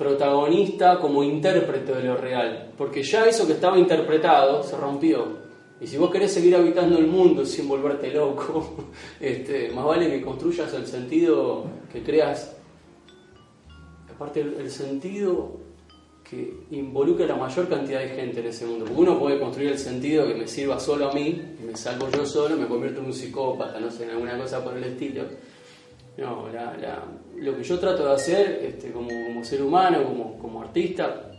[0.00, 5.38] protagonista, como intérprete de lo real, porque ya eso que estaba interpretado se rompió.
[5.78, 8.86] Y si vos querés seguir habitando el mundo sin volverte loco,
[9.20, 12.56] este, más vale que construyas el sentido que creas,
[14.10, 15.58] aparte el, sentido
[16.24, 18.86] que involucre a la mayor cantidad de gente en ese mundo.
[18.96, 22.56] Uno puede construir el sentido que me sirva solo a mí, me salvo yo solo,
[22.56, 25.24] me convierto en un psicópata, no sé, en alguna cosa por el estilo.
[26.20, 26.48] No,
[27.36, 29.08] lo que yo trato de hacer este, como,
[29.42, 31.32] ser humano, como, como artista,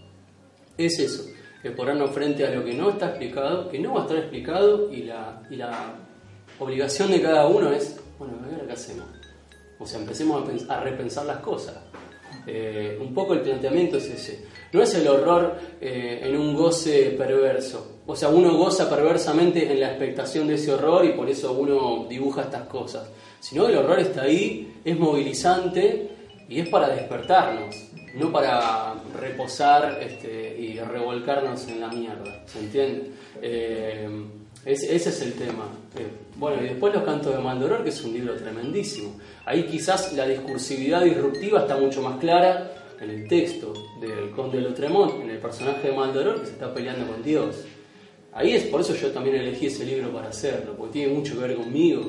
[0.77, 1.31] es eso
[1.63, 4.91] es ponernos frente a lo que no está explicado, que no va a estar explicado
[4.91, 5.93] y la, y la
[6.59, 9.05] obligación de cada uno es, bueno, a qué hacemos.
[9.79, 11.75] O sea, empecemos a, repensar las cosas.
[12.47, 14.45] Eh, un poco el planteamiento es ese.
[14.71, 17.90] No es el horror eh, en un goce perverso.
[18.07, 22.05] O sea, uno goza perversamente en la expectación de ese horror y por eso uno
[22.09, 23.07] dibuja estas cosas.
[23.39, 26.09] Sino el horror está ahí, es movilizante
[26.49, 33.11] y es para despertarnos no para reposar este, y revolcarnos en la mierda, ¿se entiende?
[33.41, 34.09] Eh,
[34.65, 35.65] ese es el tema.
[35.97, 39.19] Eh, bueno, y después Los Cantos de Maldoror, que es un libro tremendísimo.
[39.45, 44.69] Ahí quizás la discursividad disruptiva está mucho más clara en el texto del Conde de
[44.69, 47.63] Lotremont, en el personaje de Maldoror que se está peleando con Dios.
[48.33, 51.47] Ahí es por eso yo también elegí ese libro para hacerlo, porque tiene mucho que
[51.47, 52.01] ver conmigo,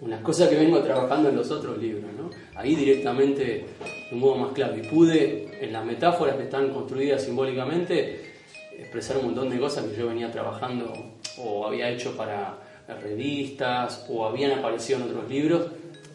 [0.00, 2.04] unas cosas que vengo trabajando en los otros libros.
[2.16, 2.30] ¿no?
[2.54, 3.66] Ahí directamente de
[4.12, 4.76] un modo más claro.
[4.76, 8.32] Y pude en las metáforas que están construidas simbólicamente,
[8.78, 10.92] expresar un montón de cosas que yo venía trabajando
[11.38, 12.58] o había hecho para
[13.02, 15.66] revistas o habían aparecido en otros libros,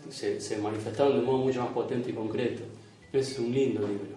[0.10, 2.64] se, se manifestaron de un modo mucho más potente y concreto.
[3.14, 4.15] Es un lindo libro.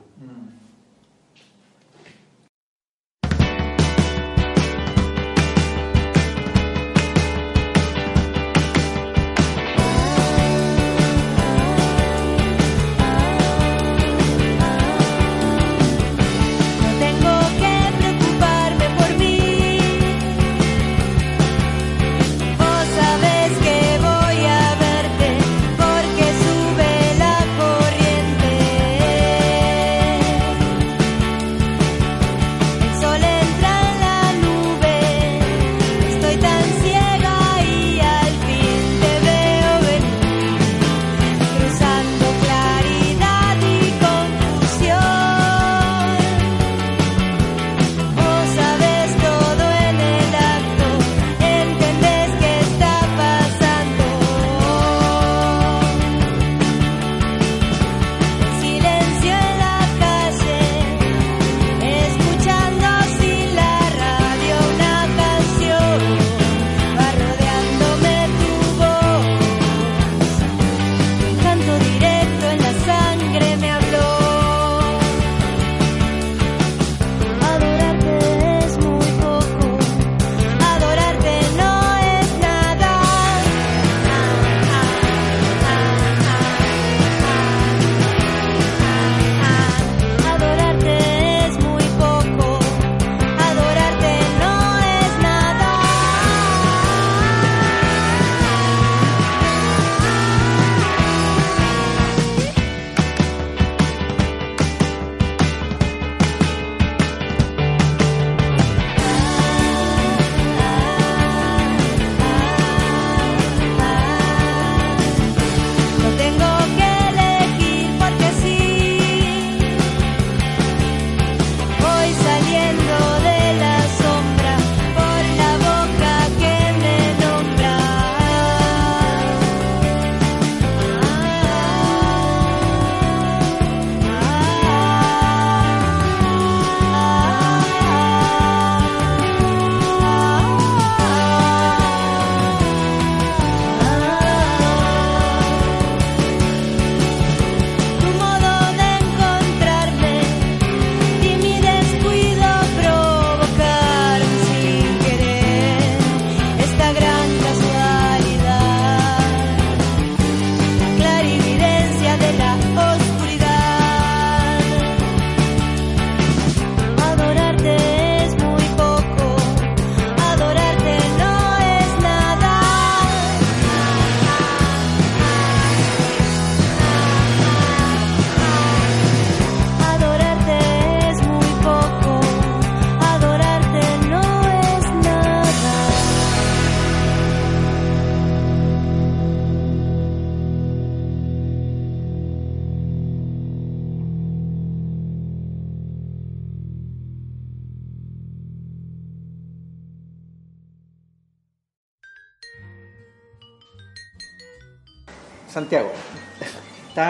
[205.53, 205.91] Santiago,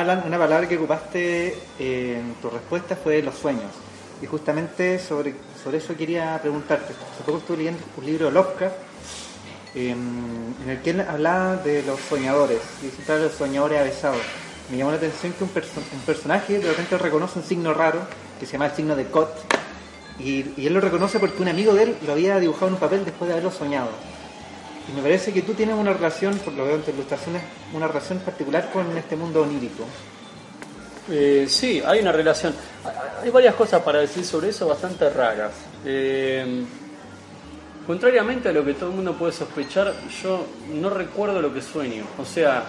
[0.00, 3.70] hablando, una palabra que ocupaste en tu respuesta fue los sueños.
[4.20, 6.92] Y justamente sobre, sobre eso quería preguntarte.
[6.92, 8.32] Hace poco estuve leyendo un libro de
[9.74, 12.86] en, el que él hablaba de los soñadores, y
[13.20, 14.20] de los soñadores avesados.
[14.70, 18.00] Me llamó la atención que un, perso- un personaje de repente reconoce un signo raro,
[18.40, 19.30] que se llama el signo de Cot,
[20.18, 22.80] y, y él lo reconoce porque un amigo de él lo había dibujado en un
[22.80, 23.88] papel después de haberlo soñado.
[24.88, 27.42] Y me parece que tú tienes una relación, por lo veo en tus ilustraciones,
[27.74, 29.84] una relación particular con este mundo onírico.
[31.10, 32.54] Eh, sí, hay una relación.
[33.22, 35.52] Hay varias cosas para decir sobre eso bastante raras.
[35.84, 36.64] Eh,
[37.86, 42.04] contrariamente a lo que todo el mundo puede sospechar, yo no recuerdo lo que sueño.
[42.18, 42.64] O sea,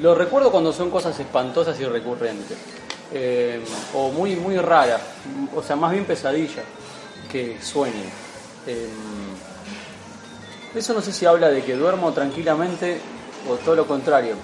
[0.00, 2.58] lo recuerdo cuando son cosas espantosas y recurrentes.
[3.12, 3.60] Eh,
[3.94, 5.00] o muy, muy raras.
[5.54, 6.64] O sea, más bien pesadillas
[7.30, 7.94] que sueño.
[10.74, 13.00] Eso no sé si habla de que duermo tranquilamente
[13.48, 14.36] o todo lo contrario.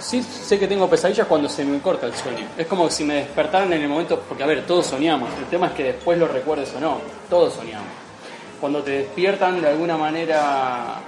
[0.00, 2.46] Sí sé que tengo pesadillas cuando se me corta el sueño.
[2.58, 5.28] Es como si me despertaran en el momento, porque a ver, todos soñamos.
[5.38, 7.00] El tema es que después lo recuerdes o no.
[7.30, 7.88] Todos soñamos.
[8.60, 11.00] Cuando te despiertan de alguna manera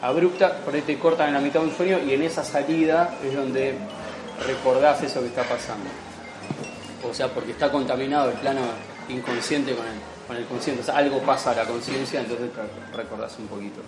[0.00, 3.18] abrupta, por ahí te cortan en la mitad de un sueño y en esa salida
[3.22, 3.74] es donde
[4.46, 5.88] recordás eso que está pasando.
[7.08, 8.60] O sea, porque está contaminado el plano
[9.08, 9.92] inconsciente con el,
[10.30, 10.82] con el consciente.
[10.82, 12.50] O sea, algo pasa a la conciencia, entonces
[12.94, 13.80] recordás un poquito.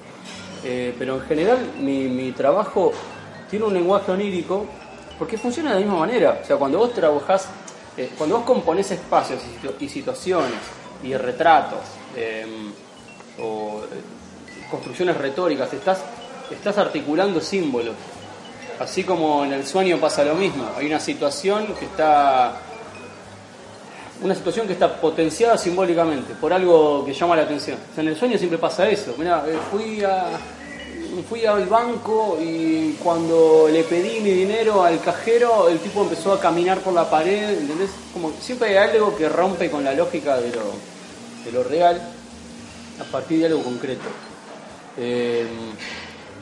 [0.64, 2.92] Eh, pero en general mi, mi trabajo
[3.48, 4.66] tiene un lenguaje onírico
[5.18, 6.40] porque funciona de la misma manera.
[6.42, 7.46] O sea, cuando vos trabajás,
[7.96, 10.59] eh, cuando vos componés espacios y, situ- y situaciones
[11.05, 11.78] y retratos
[12.16, 12.44] eh,
[13.40, 16.00] o eh, construcciones retóricas, estás,
[16.50, 17.94] estás articulando símbolos.
[18.81, 20.66] Así como en el sueño pasa lo mismo.
[20.76, 22.57] Hay una situación que está
[24.23, 27.79] una situación que está potenciada simbólicamente por algo que llama la atención.
[27.91, 29.15] O sea, en el sueño siempre pasa eso.
[29.19, 30.25] Mira, fui a
[31.29, 36.41] fui al banco y cuando le pedí mi dinero al cajero, el tipo empezó a
[36.41, 37.91] caminar por la pared, ¿entendés?
[38.15, 40.63] Como siempre hay algo que rompe con la lógica de lo,
[41.45, 42.01] de lo real
[42.99, 44.09] a partir de algo concreto.
[44.97, 45.47] Eh,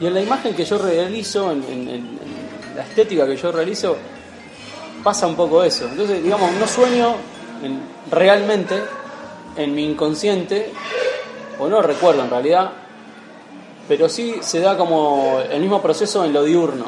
[0.01, 2.19] y en la imagen que yo realizo, en- en- en
[2.77, 3.97] la estética que yo realizo,
[5.03, 5.87] pasa un poco eso.
[5.87, 7.17] Entonces, digamos, no sueño
[7.63, 8.77] en- realmente
[9.57, 10.73] en mi inconsciente,
[11.59, 12.71] o no recuerdo en realidad,
[13.89, 16.87] pero sí se da como el mismo proceso en lo diurno.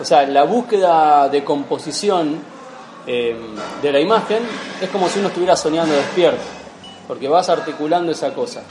[0.00, 2.38] O sea, la búsqueda de composición
[3.06, 3.36] eh,
[3.82, 4.38] de la imagen
[4.80, 6.42] es como si uno estuviera soñando despierto,
[7.08, 8.62] porque vas articulando esa cosa.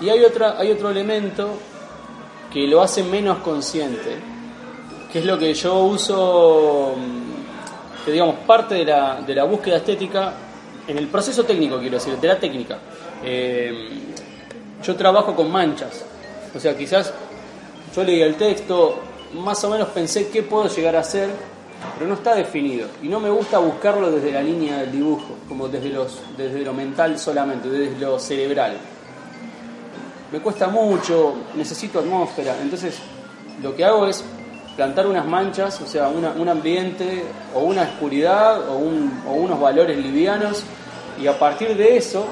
[0.00, 1.48] Y hay, otra, hay otro elemento
[2.52, 4.16] que lo hace menos consciente,
[5.12, 9.76] que es lo que yo uso, mm, que digamos, parte de la, de la búsqueda
[9.78, 10.32] estética
[10.86, 12.78] en el proceso técnico, quiero decir, de la técnica.
[13.22, 13.88] Eh,
[14.82, 16.04] yo trabajo con manchas,
[16.54, 17.12] o sea, quizás
[17.94, 18.98] yo leí el texto,
[19.34, 21.30] más o menos pensé qué puedo llegar a hacer,
[21.98, 22.88] pero no está definido.
[23.02, 26.72] Y no me gusta buscarlo desde la línea del dibujo, como desde, los, desde lo
[26.72, 28.76] mental solamente, desde lo cerebral
[30.34, 32.56] me cuesta mucho, necesito atmósfera.
[32.60, 32.98] Entonces,
[33.62, 34.24] lo que hago es
[34.76, 40.64] plantar unas manchas, o sea, un ambiente o una oscuridad o unos valores livianos,
[41.20, 42.26] y a partir de eso,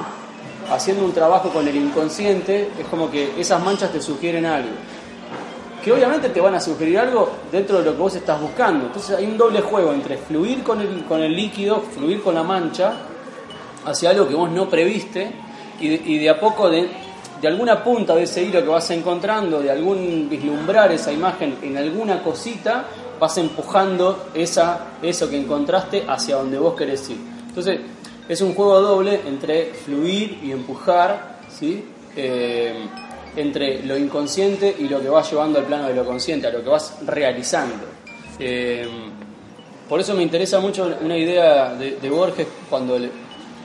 [0.71, 4.71] haciendo un trabajo con el inconsciente, es como que esas manchas te sugieren algo.
[5.85, 8.87] Que obviamente te van a sugerir algo dentro de lo que vos estás buscando.
[8.87, 12.43] Entonces hay un doble juego entre fluir con el, con el líquido, fluir con la
[12.43, 12.93] mancha,
[13.85, 15.33] hacia algo que vos no previste
[15.81, 16.89] y de, y de a poco de,
[17.43, 21.77] de alguna punta de ese hilo que vas encontrando, de algún vislumbrar esa imagen en
[21.77, 22.85] alguna cosita,
[23.19, 27.17] vas empujando esa, eso que encontraste hacia donde vos querés ir.
[27.49, 27.81] Entonces,
[28.29, 31.85] es un juego doble entre fluir y empujar, ¿sí?
[32.17, 32.75] Eh,
[33.35, 36.63] entre lo inconsciente y lo que vas llevando al plano de lo consciente, a lo
[36.63, 37.87] que vas realizando.
[38.39, 38.87] Eh,
[39.89, 43.11] por eso me interesa mucho una idea de, Borges cuando le-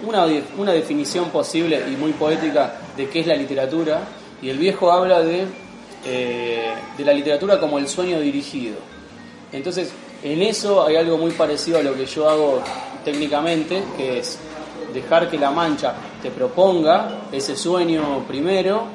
[0.08, 0.26] una,
[0.58, 4.02] una definición posible y muy poética de qué es la literatura
[4.42, 5.46] y el viejo habla de,
[6.06, 8.78] eh, de la literatura como el sueño dirigido.
[9.52, 9.92] Entonces,
[10.24, 12.62] en eso hay algo muy parecido a lo que yo hago
[13.06, 14.40] técnicamente, que es
[14.94, 18.86] dejar que la mancha te proponga ese sueño primero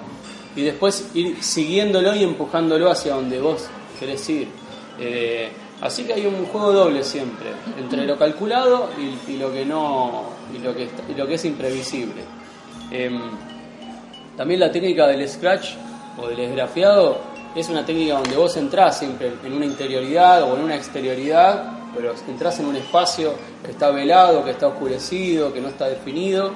[0.55, 4.49] y después ir siguiéndolo y empujándolo hacia donde vos querés ir.
[4.99, 5.51] Eh,
[5.81, 8.91] así que hay un juego doble siempre, entre lo calculado
[9.29, 10.25] y, lo que no
[10.55, 12.23] y lo que, y lo que es imprevisible.
[12.91, 13.21] Em,
[14.37, 15.75] también la técnica del scratch
[16.19, 17.19] o del esgrafiado
[17.55, 22.15] es una técnica donde vos entrás siempre en una interioridad o en una exterioridad, pero
[22.27, 26.53] entrás en un espacio que está velado, que está oscurecido, que no está definido,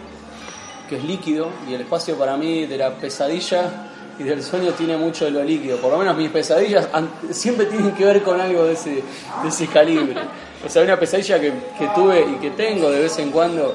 [0.89, 4.97] que es líquido, y el espacio para mí de la pesadilla y del sueño tiene
[4.97, 5.77] mucho de lo líquido.
[5.77, 6.89] Por lo menos mis pesadillas
[7.31, 10.23] siempre tienen que ver con algo de ese, calibre.
[10.65, 11.53] O sea, una pesadilla que
[11.95, 13.75] tuve y que tengo de vez en cuando,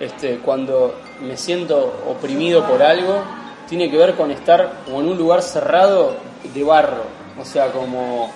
[0.00, 3.22] este, cuando me siento oprimido por algo,
[3.68, 6.16] tiene que ver con estar como en un lugar cerrado
[6.52, 7.04] de barro.
[7.40, 8.30] O sea, como,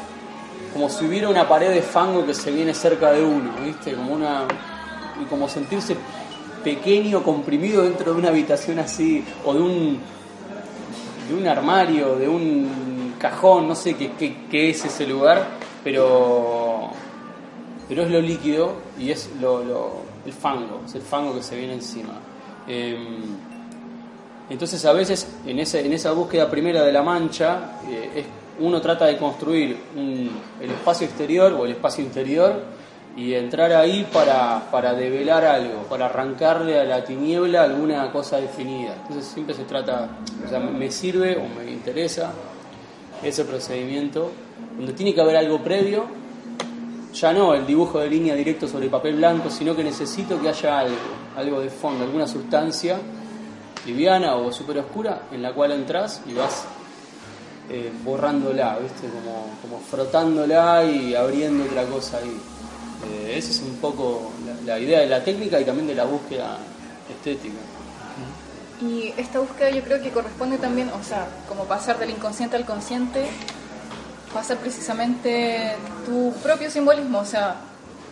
[0.72, 3.94] como si hubiera una pared de fango que se viene cerca de uno, ¿viste?
[3.94, 4.44] Como una,
[5.20, 5.96] y como sentirse
[6.64, 10.00] pequeño, comprimido dentro de una habitación así, o de un,
[11.28, 15.46] de un armario, de un cajón, no sé qué, es ese lugar,
[15.84, 16.90] pero,
[17.88, 19.62] pero es lo líquido y es lo,
[20.24, 22.14] el fango, es el fango que se viene encima.
[22.66, 23.22] Em,
[24.50, 28.24] entonces a veces en, ese, en esa búsqueda primera de la mancha, eh,
[28.60, 32.62] uno trata de construir el espacio exterior o el espacio interior
[33.16, 38.94] y entrar ahí para, para develar algo, para arrancarle a la tiniebla alguna cosa definida.
[39.02, 40.08] Entonces siempre se trata,
[40.44, 42.32] o sea, me sirve o me interesa
[43.22, 44.30] ese procedimiento,
[44.76, 46.06] donde tiene que haber algo previo,
[47.18, 50.80] ya no el dibujo de línea directo sobre papel blanco, sino que necesito que haya
[50.80, 50.96] algo,
[51.36, 52.98] algo de fondo, alguna sustancia
[53.86, 56.64] liviana o súper oscura en la cual entras y vas
[57.70, 59.08] eh, borrándola, ¿viste?
[59.08, 62.40] Como, como frotándola y abriendo otra cosa ahí.
[63.06, 64.32] Eh, esa es un poco
[64.64, 66.58] la, idea de la técnica y también de la búsqueda
[67.10, 67.58] estética.
[68.80, 72.64] Y esta búsqueda yo creo que corresponde también, o sea, como pasar del inconsciente al
[72.64, 73.26] consciente,
[74.32, 75.74] pasa precisamente
[76.04, 77.56] tu propio simbolismo, o sea,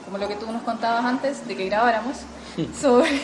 [0.04, 2.16] como lo que tú nos contabas antes de que grabáramos,
[2.80, 3.20] sobre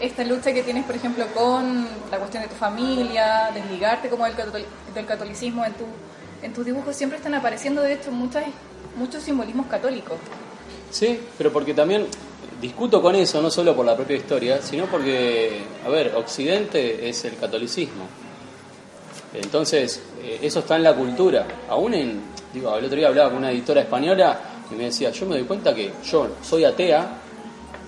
[0.00, 4.34] esta lucha que tienes, por ejemplo, con la cuestión de tu familia, desligarte como del,
[4.94, 5.84] del catolicismo en, tu,
[6.42, 8.44] en tus dibujos, siempre están apareciendo, de hecho, muchas,
[8.96, 10.16] muchos simbolismos católicos.
[10.90, 12.06] Sí, pero porque también
[12.60, 17.24] discuto con eso, no solo por la propia historia, sino porque, a ver, Occidente es
[17.24, 18.04] el catolicismo.
[19.34, 21.46] Entonces, eh, eso está en la cultura.
[21.68, 22.20] Aún en,
[22.52, 24.38] digo, el otro día hablaba con una editora española
[24.70, 27.18] y me decía, yo me doy cuenta que yo soy atea,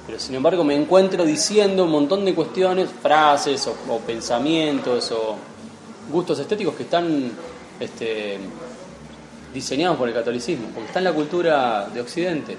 [0.06, 5.36] pero sin embargo me encuentro diciendo un montón de cuestiones, frases o, pensamientos o
[6.10, 7.30] gustos estéticos que están
[7.80, 8.38] este,
[9.52, 12.56] diseñados por el catolicismo, porque está en la cultura de Occidente.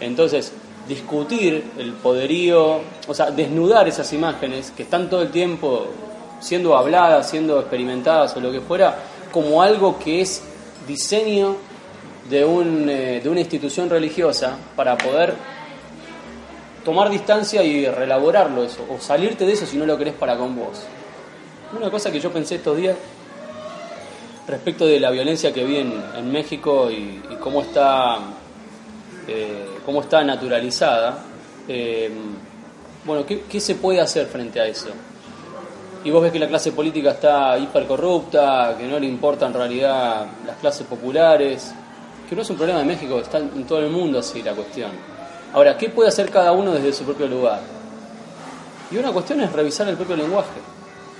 [0.00, 0.52] Entonces,
[0.88, 5.88] discutir el poderío, o sea, desnudar esas imágenes que están todo el tiempo
[6.46, 8.96] siendo habladas, siendo experimentadas o lo que fuera,
[9.32, 10.42] como algo que es
[10.86, 11.56] diseño
[12.30, 15.34] de, un, eh, de una institución religiosa para poder
[16.84, 20.54] tomar distancia y relaborarlo eso, o salirte de eso si no lo querés para con
[20.54, 20.84] vos.
[21.76, 22.96] Una cosa que yo pensé estos días
[24.46, 28.18] respecto de la violencia que vi en, México y, cómo está
[29.26, 31.18] eh, cómo está naturalizada,
[31.66, 32.08] eh,
[33.04, 34.88] bueno, ¿qué, se puede hacer frente a eso?
[36.06, 40.24] Y vos ves que la clase política está hipercorrupta, que no le importa en realidad
[40.46, 41.72] las clases populares,
[42.28, 44.92] que no es un problema de México, está en todo el mundo así la cuestión.
[45.52, 47.58] Ahora, ¿qué puede hacer cada uno desde su propio lugar?
[48.88, 50.60] Y una cuestión es revisar el propio lenguaje.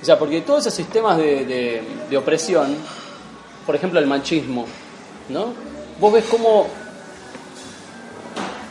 [0.00, 2.76] O sea, porque todos esos sistemas de, de opresión,
[3.66, 4.66] por ejemplo el machismo,
[5.30, 5.46] ¿no?
[5.98, 6.68] Vos ves cómo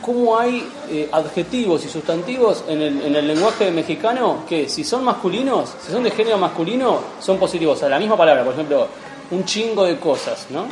[0.06, 5.04] cómo hay eh, adjetivos y sustantivos en el, en el, lenguaje mexicano que si son
[5.04, 7.78] masculinos, si son de género masculino, son positivos.
[7.78, 8.88] O sea, la misma palabra, por ejemplo,
[9.32, 10.68] un chingo de cosas, ¿no?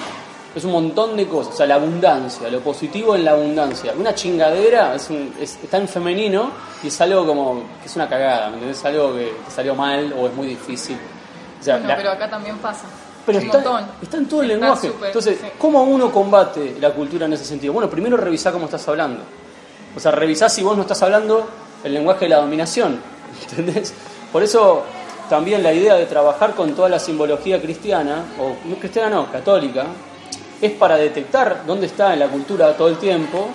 [0.55, 1.55] Es un montón de cosas.
[1.55, 3.91] O sea, la abundancia, lo positivo en la abundancia.
[3.97, 5.09] Una chingadera es
[5.41, 6.51] está en femenino
[6.84, 8.77] y es algo como que es una cagada, ¿me entendés?
[8.77, 10.97] Es algo que, salió mal o es muy difícil.
[11.59, 12.86] O sea, pero acá también pasa.
[13.26, 14.91] Pero está, está, en todo el lenguaje.
[15.05, 17.74] Entonces, ¿cómo uno combate la cultura en ese sentido?
[17.74, 19.21] Bueno, primero revisá cómo estás hablando.
[19.95, 21.47] O sea, revisá si vos no estás hablando
[21.84, 22.99] el lenguaje de la dominación.
[23.49, 23.93] ¿Entendés?
[24.32, 24.84] Por eso
[25.30, 29.86] también la idea de trabajar con toda la simbología cristiana, o no cristiana no, católica,
[30.61, 33.47] es para detectar dónde está en la cultura todo el tiempo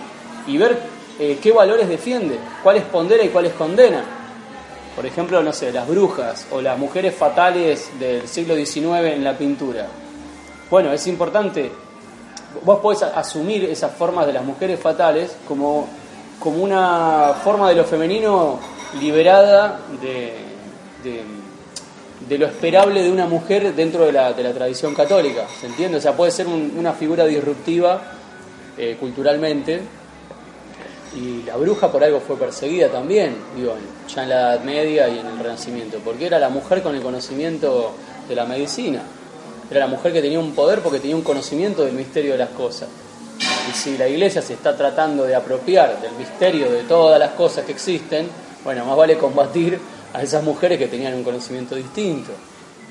[0.47, 0.79] y ver
[1.19, 4.03] eh, qué valores defiende, cuáles pondera y cuáles condena.
[4.99, 9.39] Por ejemplo, no sé, las brujas o las mujeres fatales del siglo XIX en la
[9.39, 9.87] pintura.
[10.69, 11.71] Bueno, es importante,
[12.65, 15.87] vos podés asumir esas formas de las mujeres fatales como,
[16.41, 18.59] como una forma de lo femenino
[19.01, 20.35] liberada de,
[22.29, 25.99] de, lo esperable de una mujer dentro de la, de la, tradición católica, ¿se entiende?
[25.99, 28.03] O sea, puede ser una figura disruptiva
[28.77, 29.81] eh, culturalmente
[31.15, 33.77] y la bruja por algo fue perseguida también, digo,
[34.23, 37.93] en la Edad Media y en el Renacimiento, porque era la mujer con el conocimiento
[38.29, 39.03] de la medicina.
[39.71, 42.51] Era la mujer que tenía un poder porque tenía un conocimiento del misterio de las
[42.51, 42.89] cosas.
[43.71, 47.65] Y si la iglesia se está tratando de apropiar del misterio de todas las cosas
[47.65, 48.29] que existen,
[48.65, 49.79] bueno, más vale combatir
[50.15, 52.33] a esas mujeres que tenían un conocimiento distinto.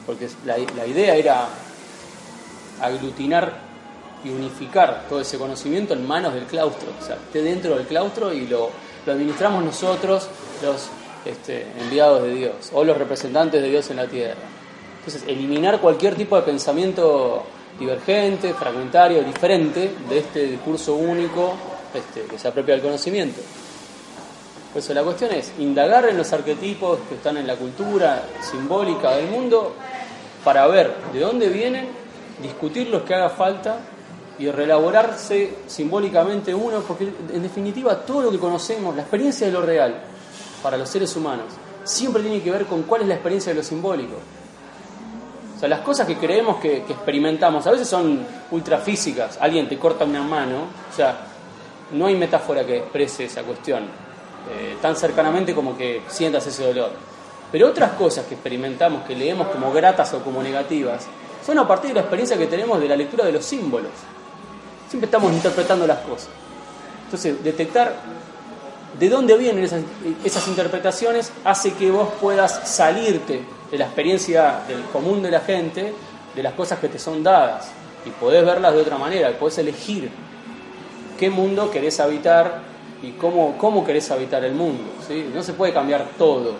[0.05, 1.47] porque la, la idea era
[2.81, 3.67] aglutinar
[4.23, 8.33] y unificar todo ese conocimiento en manos del claustro, o sea, esté dentro del claustro
[8.33, 8.69] y lo,
[9.05, 10.27] lo administramos nosotros,
[10.63, 10.87] los
[11.29, 14.35] este, enviados de Dios, o los representantes de Dios en la tierra.
[14.99, 17.43] Entonces, eliminar cualquier tipo de pensamiento
[17.79, 21.53] divergente, fragmentario, diferente de este discurso único
[21.93, 23.39] este, que se apropia del conocimiento.
[24.73, 29.11] Por eso la cuestión es indagar en los arquetipos que están en la cultura simbólica
[29.11, 29.73] del mundo
[30.43, 31.87] para ver de dónde vienen,
[32.41, 33.79] discutir los que haga falta
[34.39, 39.61] y reelaborarse simbólicamente uno, porque en definitiva todo lo que conocemos, la experiencia de lo
[39.61, 39.95] real
[40.61, 41.45] para los seres humanos,
[41.83, 44.15] siempre tiene que ver con cuál es la experiencia de lo simbólico.
[45.55, 49.37] O sea, las cosas que creemos que, experimentamos a veces son ultrafísicas.
[49.41, 51.17] Alguien te corta una mano, o sea,
[51.93, 53.85] no hay metáfora que exprese esa cuestión
[54.51, 56.91] eh, tan cercanamente como que sientas ese dolor.
[57.51, 61.07] Pero otras cosas que experimentamos, que leemos como gratas o como negativas,
[61.45, 63.91] son a partir de la experiencia que tenemos de la lectura de los símbolos.
[64.89, 66.29] Siempre estamos interpretando las cosas.
[67.05, 67.95] Entonces, detectar
[68.99, 69.63] de dónde vienen
[70.23, 75.93] esas, interpretaciones hace que vos puedas salirte de la experiencia común de la gente,
[76.35, 77.69] de las cosas que te son dadas,
[78.05, 80.09] y podés verlas de otra manera, podés elegir
[81.19, 82.61] qué mundo querés habitar
[83.01, 84.83] y cómo, cómo querés habitar el mundo.
[85.07, 85.29] ¿sí?
[85.33, 86.53] No se puede cambiar todo,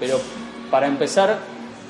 [0.00, 0.18] pero
[0.70, 1.38] para empezar,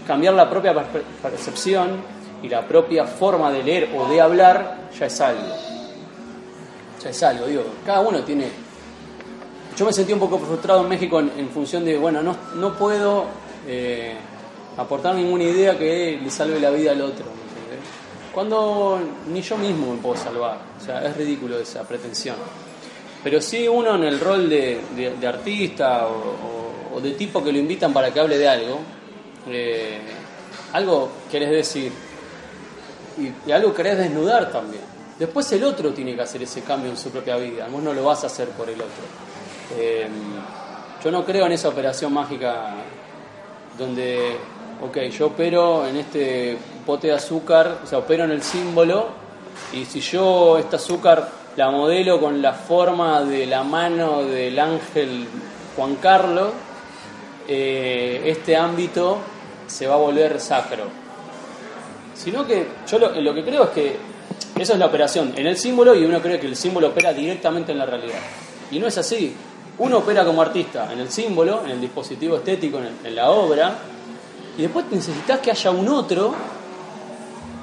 [0.07, 0.75] cambiar la propia
[1.23, 2.01] percepción
[2.43, 5.55] y la propia forma de leer o de hablar ya es algo.
[7.03, 8.68] Ya es algo, digo, cada uno tiene...
[9.79, 13.27] Yo me sentí un poco frustrado en México en, función de, bueno, no, no puedo
[13.65, 14.13] eh,
[14.77, 17.27] aportar ninguna idea que le salve la vida al otro.
[18.35, 18.99] Cuando
[19.33, 20.59] ni yo mismo me puedo salvar.
[20.81, 22.35] O sea, es ridículo esa pretensión.
[23.23, 24.81] Pero sí uno en el rol de,
[25.25, 28.81] artista o, de tipo que lo invitan para que hable de algo,
[29.47, 30.01] eh,
[30.73, 31.93] algo querés decir,
[33.17, 34.83] y, algo querés desnudar también.
[35.21, 38.03] Después el otro tiene que hacer ese cambio en su propia vida, vos no lo
[38.05, 39.38] vas a hacer por el otro.
[39.77, 40.11] Em,
[41.03, 42.75] yo no creo en esa operación mágica
[43.79, 44.37] donde,
[44.83, 46.57] ok, yo opero en este
[46.87, 49.07] pote de azúcar, o sea, opero en el símbolo,
[49.73, 55.27] y si yo este azúcar la modelo con la forma de la mano del ángel
[55.77, 56.51] Juan Carlos,
[57.47, 59.19] eh, este ámbito
[59.67, 61.09] se va a volver sacro
[62.19, 63.97] sino que yo lo, que creo es que
[64.59, 67.71] eso es la operación en el símbolo y uno cree que el símbolo opera directamente
[67.73, 68.19] en la realidad.
[68.71, 69.35] Y no es así.
[69.79, 73.79] Uno opera como artista en el símbolo, en el dispositivo estético, en, la obra,
[74.57, 76.35] y después necesitas que haya un otro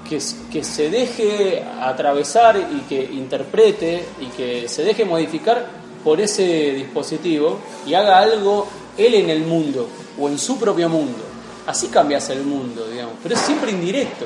[0.07, 5.68] que, que, se deje atravesar y que interprete y que se deje modificar
[6.03, 11.36] por ese dispositivo y haga algo él en el mundo o en su propio mundo
[11.66, 14.26] así cambias el mundo, digamos, pero es siempre indirecto.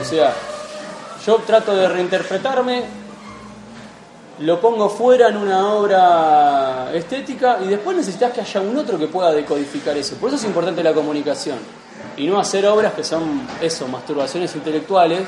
[0.00, 0.34] O sea,
[1.24, 2.84] yo trato de reinterpretarme,
[4.40, 9.06] lo pongo fuera en una obra estética y después necesitas que haya un otro que
[9.06, 10.16] pueda decodificar eso.
[10.16, 11.58] Por eso es importante la comunicación
[12.16, 15.20] y no hacer obras que son eso, masturbaciones intelectuales,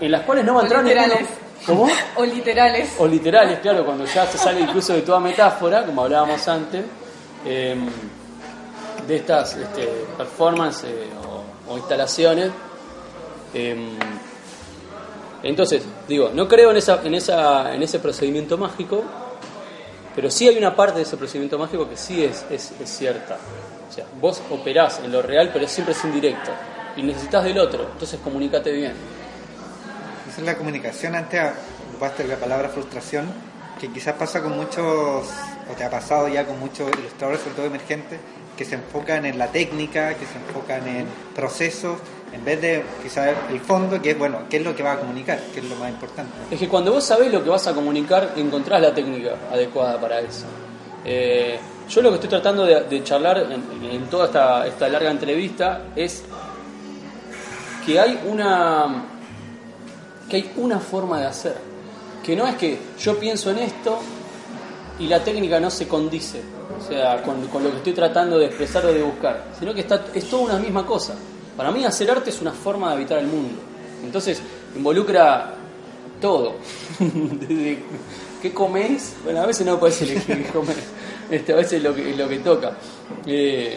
[0.00, 1.28] en las cuales no va a entrar literales.
[1.66, 1.88] ¿Cómo?
[2.16, 2.94] O literales.
[2.98, 6.84] O literales, claro, cuando ya se sale incluso de toda metáfora, como hablábamos antes.
[7.44, 7.76] Eh,
[9.08, 10.92] de estas este, performances
[11.66, 12.50] o, instalaciones.
[13.54, 13.96] Em,
[15.42, 19.04] entonces, digo, no creo en, esa, en, esa, en ese procedimiento mágico,
[20.14, 23.38] pero sí hay una parte de ese procedimiento mágico que sí es, es, cierta.
[23.88, 26.50] O sea, vos operás en lo real, pero siempre es indirecto.
[26.96, 28.94] Y necesitas del otro, entonces comunícate bien.
[30.28, 31.14] Esa es la comunicación.
[31.14, 31.40] Antes
[31.90, 33.26] ocupaste la palabra frustración,
[33.80, 35.24] que quizás pasa con muchos,
[35.70, 38.18] o te ha pasado ya con muchos ilustradores, sobre todo emergentes,
[38.56, 41.98] que se enfocan en la técnica, que se enfocan en procesos,
[42.32, 44.98] en vez de quizás el fondo, que es, bueno, qué es lo que va a
[44.98, 46.32] comunicar, qué es lo más importante.
[46.50, 50.20] Es que cuando vos sabés lo que vas a comunicar, encontrás la técnica adecuada para
[50.20, 50.46] eso.
[51.04, 51.58] Eh,
[51.88, 56.22] yo lo que estoy tratando de, charlar en, toda esta, esta larga entrevista es
[57.86, 59.04] que hay una
[60.28, 61.56] que hay una forma de hacer
[62.22, 63.98] que no es que yo pienso en esto
[64.98, 66.42] y la técnica no se condice
[66.78, 70.04] o sea, con, lo que estoy tratando de expresar o de buscar, sino que está,
[70.14, 71.14] es toda una misma cosa.
[71.58, 73.60] Para mí hacer arte es una forma de habitar el mundo.
[74.04, 74.40] Entonces,
[74.76, 75.54] involucra
[76.20, 76.54] todo.
[78.40, 80.76] Qué comes, bueno, a veces no puedes elegir qué comer,
[81.28, 82.70] este, a veces lo que, lo que toca.
[83.26, 83.76] Eh,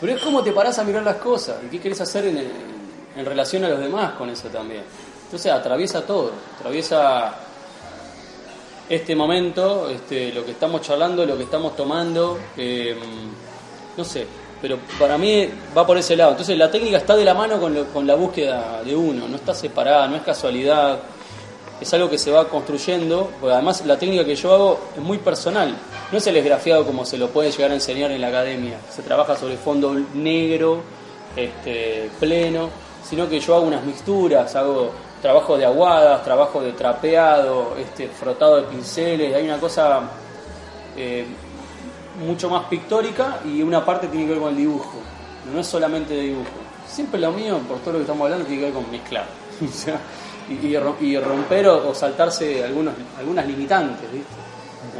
[0.00, 3.62] pero es cómo te parás a mirar las cosas y qué querés hacer en, relación
[3.64, 4.84] a los demás con eso también.
[5.24, 7.34] Entonces atraviesa todo, atraviesa
[8.88, 12.96] este momento, este, lo que estamos charlando, lo que estamos tomando, em,
[13.98, 14.26] no sé,
[14.64, 15.46] pero para mí
[15.76, 16.30] va por ese lado.
[16.30, 19.52] Entonces la técnica está de la mano con, con la búsqueda de uno, no está
[19.52, 21.00] separada, no es casualidad,
[21.78, 25.18] es algo que se va construyendo, porque además la técnica que yo hago es muy
[25.18, 25.76] personal,
[26.10, 29.02] no es el esgrafiado como se lo puede llegar a enseñar en la academia, se
[29.02, 30.80] trabaja sobre fondo negro,
[31.36, 32.70] este, pleno,
[33.06, 38.56] sino que yo hago unas mixturas, hago trabajo de aguadas, trabajo de trapeado, este, frotado
[38.56, 40.00] de pinceles, hay una cosa
[40.96, 41.26] eh,
[42.18, 44.98] mucho más pictórica y una parte tiene que ver con el dibujo,
[45.52, 46.50] no es solamente dibujo.
[46.86, 49.26] Siempre lo mío, por todo lo que estamos hablando, tiene que ver con mezclar.
[50.46, 54.06] Y, y ro- y romper o, saltarse algunos, algunas limitantes,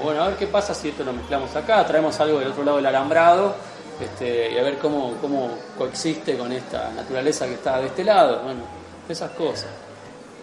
[0.02, 2.78] Bueno, a ver qué pasa si esto lo mezclamos acá, traemos algo del otro lado
[2.78, 3.54] del alambrado
[4.00, 8.40] este, y a ver cómo, cómo coexiste con esta naturaleza que está de este lado.
[8.42, 8.60] Bueno,
[9.06, 9.68] esas cosas.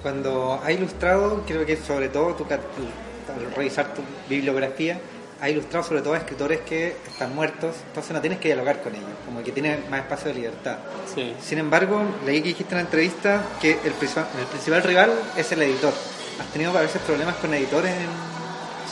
[0.03, 4.99] Cuando has ilustrado, creo que sobre todo tu- al revisar tu bibliografía,
[5.42, 8.94] has ilustrado sobre todo a escritores que están muertos, entonces no tienes que dialogar con
[8.94, 10.78] ellos, como que tienes más espacio de libertad.
[11.14, 11.34] Sí.
[11.44, 15.52] Sin embargo, leí que dijiste en una entrevista que el, principal- el principal rival es
[15.52, 15.94] el editor.
[16.39, 17.92] ¿Has tenido a veces problemas con editores?
[17.92, 18.08] En...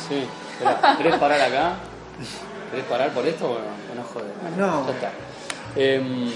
[0.08, 0.28] Sí.
[0.54, 1.74] Espera, ¿Querés parar acá?
[2.72, 4.32] ¿Querés parar por esto o no, joder?
[4.58, 4.86] No.
[4.88, 5.12] Ya está.
[5.76, 6.32] Em,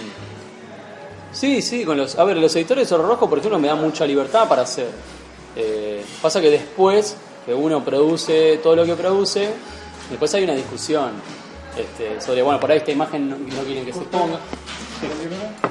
[1.32, 2.18] sí, sí, con los.
[2.18, 4.88] A ver, los editores de Zorro Rojo, por ejemplo, me dan mucha libertad para hacer.
[5.56, 9.50] Eh, pasa que después que uno produce todo lo que produce,
[10.10, 11.12] después hay una discusión
[11.78, 14.40] este, sobre, bueno, por ahí esta imagen no, no quieren que se ponga.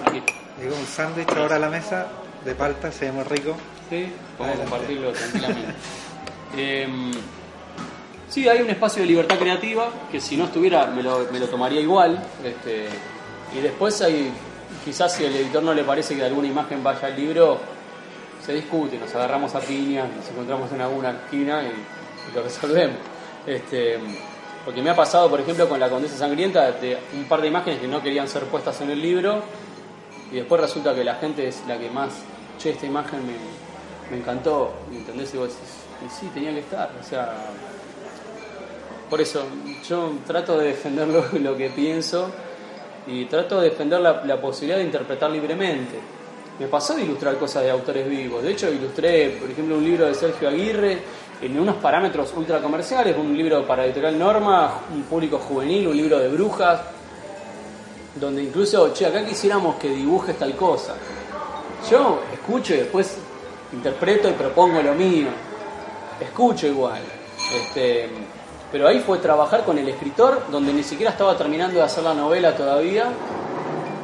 [0.07, 0.23] Aquí.
[0.61, 2.07] Digo, un sándwich ahora a la mesa
[2.45, 3.55] de palta, se ve muy rico.
[3.89, 4.71] Sí, podemos Adelante.
[4.71, 5.75] compartirlo tranquilamente.
[6.55, 7.11] Em,
[8.29, 11.49] sí, hay un espacio de libertad creativa que si no estuviera me lo, me lo
[11.49, 12.23] tomaría igual.
[12.45, 12.89] Este,
[13.57, 14.31] y después hay,
[14.85, 17.59] quizás si al editor no le parece que alguna imagen vaya al libro,
[18.45, 22.99] se discute, nos agarramos a piñas, nos encontramos en alguna esquina y, y lo resolvemos.
[23.47, 23.99] Este,
[24.65, 27.81] porque me ha pasado, por ejemplo, con la Condesa Sangrienta, de un par de imágenes
[27.81, 29.43] que no querían ser puestas en el libro
[30.31, 32.13] y después resulta que la gente es la que más,
[32.59, 33.35] che, esta imagen me,
[34.11, 35.35] me encantó, ¿me ¿entendés?
[35.35, 37.35] Y vos decís, sí, tenía que estar, o sea,
[39.11, 39.45] por eso
[39.87, 42.31] yo trato de defender lo, que pienso
[43.07, 45.99] y trato de defender la posibilidad de interpretar libremente.
[46.59, 50.07] Me pasó de ilustrar cosas de autores vivos, de hecho ilustré, por ejemplo, un libro
[50.07, 50.99] de Sergio Aguirre
[51.43, 56.19] en unos parámetros ultra comerciales, un libro para editorial Norma, un público juvenil, un libro
[56.19, 56.81] de brujas,
[58.15, 60.95] donde incluso, che, acá quisiéramos que dibujes tal cosa.
[61.91, 63.19] Yo escucho y después
[63.73, 65.29] interpreto y propongo lo mío.
[66.21, 67.03] Escucho igual.
[67.57, 68.09] Este,
[68.71, 72.15] pero ahí fue trabajar con el escritor, donde ni siquiera estaba terminando de hacer la
[72.15, 73.07] novela todavía.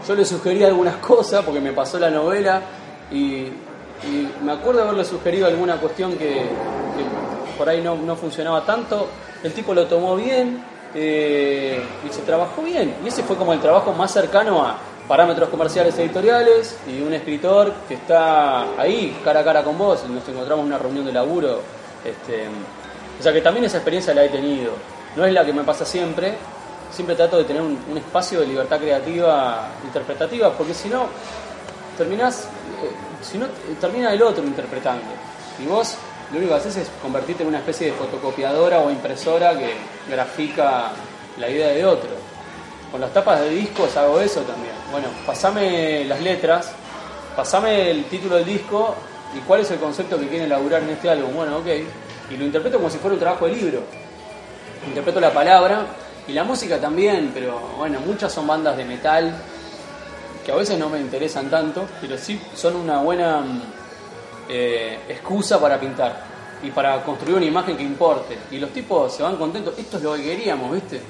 [0.06, 2.62] Yo le sugerí algunas cosas porque me pasó la novela
[3.12, 3.46] y,
[4.04, 9.08] y me acuerdo haberle sugerido alguna cuestión que, que por ahí no, no funcionaba tanto.
[9.42, 10.62] El tipo lo tomó bien
[10.94, 12.94] eh, y se trabajó bien.
[13.04, 17.72] Y ese fue como el trabajo más cercano a parámetros comerciales editoriales y un escritor
[17.88, 20.04] que está ahí cara a cara con vos.
[20.08, 21.60] Nos encontramos en una reunión de laburo.
[22.04, 22.46] Este,
[23.18, 24.72] o sea que también esa experiencia la he tenido.
[25.16, 26.34] No es la que me pasa siempre.
[26.90, 31.06] Siempre trato de tener un, un espacio de libertad creativa, interpretativa, porque si no,
[31.98, 32.90] terminás, eh,
[33.22, 33.46] si no,
[33.80, 35.06] termina el otro interpretando.
[35.62, 35.96] Y vos
[36.30, 39.74] lo único que haces es convertirte en una especie de fotocopiadora o impresora que
[40.10, 40.90] grafica
[41.38, 42.10] la idea de otro.
[42.90, 44.74] Con las tapas de discos hago eso también.
[44.90, 46.72] Bueno, pasame las letras,
[47.36, 48.94] pasame el título del disco
[49.34, 51.34] y cuál es el concepto que quieren elaborar en este álbum.
[51.34, 51.66] Bueno, ok.
[52.30, 53.82] Y lo interpreto como si fuera un trabajo de libro.
[54.86, 55.86] Interpreto la palabra
[56.26, 59.34] y la música también, pero bueno, muchas son bandas de metal
[60.48, 63.62] que a veces no me interesan tanto, pero sí son una buena mm,
[64.48, 66.22] eh, excusa para pintar
[66.62, 68.38] y para construir una imagen que importe.
[68.50, 71.02] Y los tipos se van contentos, esto es lo que queríamos, ¿viste?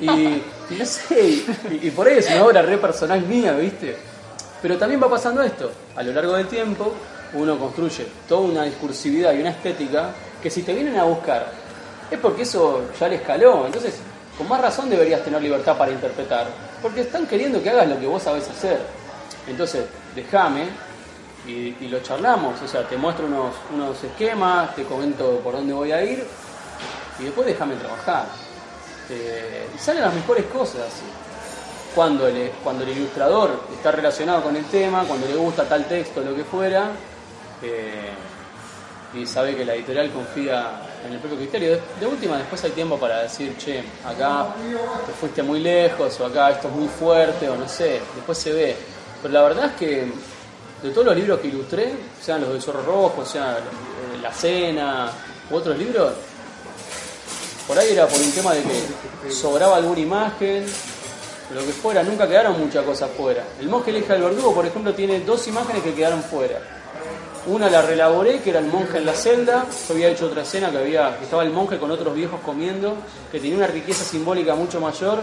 [0.00, 1.44] Y, y no sé,
[1.80, 3.96] y, por ahí es una obra re personal mía, ¿viste?
[4.60, 6.92] Pero también va pasando esto, a lo largo del tiempo
[7.34, 10.10] uno construye toda una discursividad y una estética
[10.42, 11.52] que si te vienen a buscar
[12.10, 13.94] es porque eso ya le escaló, entonces
[14.36, 16.48] con más razón deberías tener libertad para interpretar,
[16.82, 18.80] porque están queriendo que hagas lo que vos sabés hacer.
[19.46, 20.68] Entonces, déjame
[21.46, 25.92] y, lo charlamos, o sea, te muestro unos, unos esquemas, te comento por dónde voy
[25.92, 26.26] a ir
[27.18, 28.26] y después déjame trabajar.
[29.08, 30.88] Eh, salen las mejores cosas.
[31.94, 36.20] Cuando el, cuando el ilustrador está relacionado con el tema, cuando le gusta tal texto,
[36.20, 36.90] lo que fuera,
[37.62, 38.10] eh,
[39.14, 40.72] y sabe que la editorial confía
[41.06, 41.78] en el propio criterio.
[41.98, 44.48] De, última, después hay tiempo para decir, che, acá
[45.06, 48.52] te fuiste muy lejos, o acá esto es muy fuerte, o no sé, después se
[48.52, 48.76] ve.
[49.22, 50.12] Pero la verdad es que
[50.82, 55.10] de todos los libros que ilustré, sean los del Zorro Rojo, sean eh, La Cena,
[55.50, 56.12] u otros libros,
[57.66, 60.66] por ahí era por un tema de que sobraba alguna imagen,
[61.54, 63.44] lo que fuera, nunca quedaron muchas cosas fuera.
[63.60, 66.75] El monje elige al verdugo, por ejemplo, tiene dos imágenes que quedaron fuera.
[67.46, 69.66] Una la relaboré, que era el monje en la celda.
[69.86, 72.96] Yo había hecho otra escena que había, que estaba el monje con otros viejos comiendo,
[73.30, 75.20] que tenía una riqueza simbólica mucho mayor.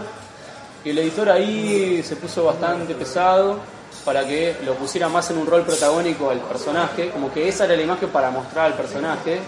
[0.84, 3.58] Y el editor ahí se puso bastante pesado
[4.04, 7.76] para que lo pusiera más en un rol protagónico al personaje, como que esa era
[7.76, 9.40] la imagen para mostrar al personaje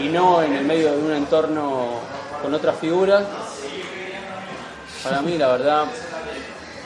[0.00, 2.00] y no en el medio de un entorno
[2.40, 3.24] con otras figuras.
[5.02, 5.84] Para mí, la verdad,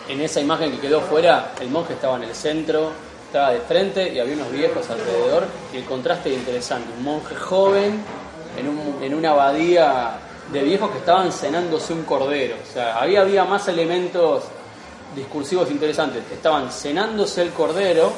[0.09, 2.91] en esa imagen que quedó fuera, el monje estaba en el centro,
[3.37, 6.89] estaba de frente y había unos viejos alrededor y el contraste era interesante.
[6.97, 8.03] Un monje joven
[8.59, 10.13] en, un- en una abadía
[10.51, 12.57] de viejos que estaban cenándose un cordero.
[12.67, 14.45] O sea, había, había más elementos
[15.15, 16.23] discursivos interesantes.
[16.33, 18.11] Estaban cenándose el cordero,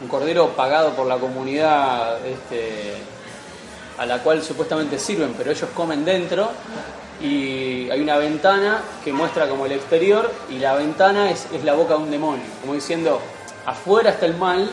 [0.00, 2.94] un cordero pagado por la comunidad este,
[3.98, 6.48] a la cual supuestamente sirven, pero ellos comen dentro.
[7.20, 11.74] Y hay una ventana que muestra como el exterior y la ventana es, es la
[11.74, 13.20] boca de un demonio, como diciendo,
[13.66, 14.70] afuera está el mal,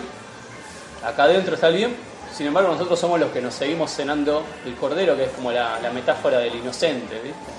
[1.04, 1.96] acá adentro está el bien,
[2.36, 5.80] sin embargo nosotros somos los que nos seguimos cenando el cordero, que es como la,
[5.94, 7.52] metáfora del inocente, ¿viste?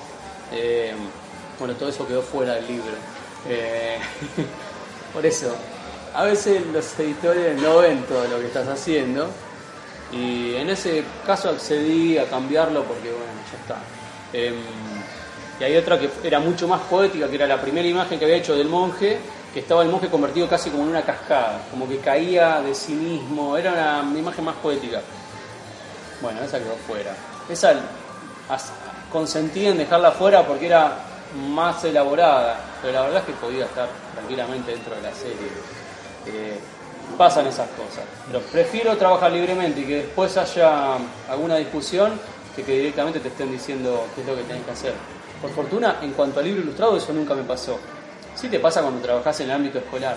[0.53, 0.95] Eh,
[1.59, 2.93] bueno, todo eso quedó fuera del libro.
[3.49, 3.99] Eh,
[5.13, 5.55] por eso,
[6.15, 9.29] a veces los editores no ven todo lo que estás haciendo
[10.13, 13.83] y en ese caso accedí a cambiarlo porque, bueno, ya está.
[14.33, 14.55] Em,
[15.61, 18.37] y hay otra que era mucho más poética, que era la primera imagen que había
[18.37, 19.19] hecho del monje,
[19.55, 22.93] que estaba el monje convertido casi como en una cascada, como que caía de sí
[22.93, 25.01] mismo, era una imagen más poética.
[26.21, 27.15] Bueno, esa quedó fuera.
[27.49, 27.75] Esa
[29.13, 30.97] consentí en dejarla fuera porque era
[31.53, 35.49] más elaborada, pero la verdad es que podía estar tranquilamente dentro de la serie.
[36.27, 36.59] Eh,
[37.17, 40.97] pasan esas cosas, pero prefiero trabajar libremente y que después haya
[41.31, 42.19] alguna discusión
[42.57, 44.95] que que directamente te estén diciendo qué es lo que tenés que hacer.
[45.41, 47.79] Por fortuna, en cuanto al libro ilustrado, eso nunca me pasó.
[48.35, 50.17] Sí te pasa cuando trabajás en el ámbito escolar.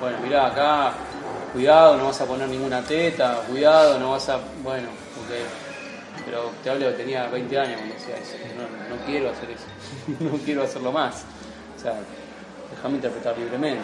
[0.00, 0.92] Bueno, mirá, acá,
[1.52, 4.38] cuidado, no vas a poner ninguna teta, cuidado, no vas a...
[4.62, 6.24] Bueno, ok.
[6.24, 8.36] Pero te hablo de que tenía 20 años cuando hacía eso.
[8.56, 9.64] No, no quiero hacer eso.
[10.24, 11.24] no quiero hacerlo más.
[11.76, 11.94] O sea,
[12.74, 13.82] déjame interpretar libremente.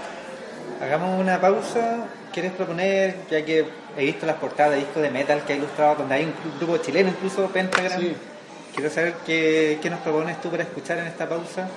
[0.81, 2.07] Hagamos una pausa.
[2.33, 5.97] ¿Quieres proponer, ya que he visto las portadas de discos de metal que ha ilustrado,
[5.97, 8.01] donde hay un grupo chileno, incluso Pentagram?
[8.01, 8.15] Sí.
[8.75, 11.69] Quiero saber qué, qué nos propones tú para escuchar en esta pausa.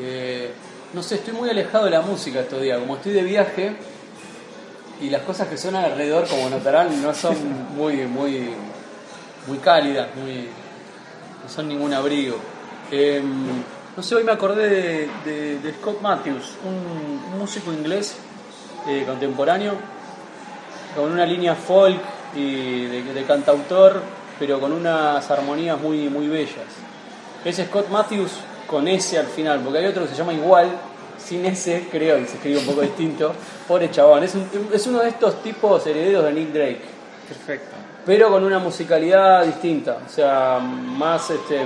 [0.00, 0.50] Eh,
[0.92, 2.78] no sé, estoy muy alejado de la música estos días.
[2.78, 3.76] Como estoy de viaje
[5.00, 7.36] y las cosas que suenan alrededor, como notarán, no son
[7.76, 8.50] muy, muy,
[9.46, 10.48] muy cálidas, muy,
[11.42, 12.36] no son ningún abrigo.
[12.90, 13.22] Eh,
[13.96, 18.16] no sé, hoy me acordé de, de- de Scott Matthews, un, un músico inglés
[18.86, 19.72] eh, contemporáneo,
[20.94, 22.00] con una línea folk
[22.34, 24.02] y de, de cantautor,
[24.38, 26.64] pero con unas armonías muy, muy bellas.
[27.44, 28.32] Es Scott Matthews
[28.66, 30.68] con S al final, porque hay otro que se llama igual,
[31.18, 33.32] sin S, creo, y se escribe un poco distinto.
[33.66, 36.82] Pobre chabón, es, un- es uno de estos tipos herederos de Nick Drake,
[37.28, 37.74] Perfecto.
[38.04, 41.60] pero con una musicalidad distinta, o sea, más este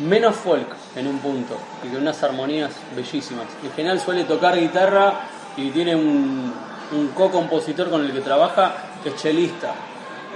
[0.00, 0.66] menos folk
[0.96, 3.46] en un punto y con unas armonías bellísimas.
[3.62, 5.20] En general suele tocar guitarra
[5.56, 6.52] y tiene un,
[6.92, 9.72] un co-compositor con el que trabaja que es chelista.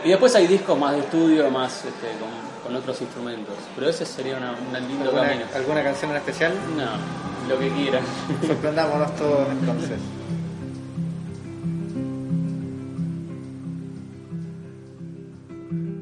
[0.05, 2.29] Y después hay discos más de estudio, más este, con,
[2.67, 3.55] con otros instrumentos.
[3.75, 5.45] Pero ese sería una- un lindo ¿Alguna, camino.
[5.55, 6.53] alguna canción en especial?
[6.77, 8.03] No, lo que quieran.
[8.47, 9.99] Sorprendámonos todos entonces.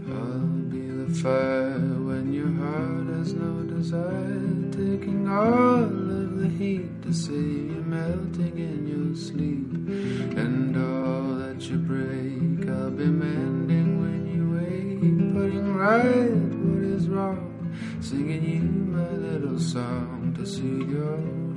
[0.09, 7.03] I'll be the fire when your heart has no desire, taking all of the heat
[7.03, 7.35] to save
[7.75, 9.71] you melting in your sleep.
[10.39, 16.44] And all that you break, I'll be mending when you wake, putting right
[17.15, 21.55] singing you my little song to soothe your ears.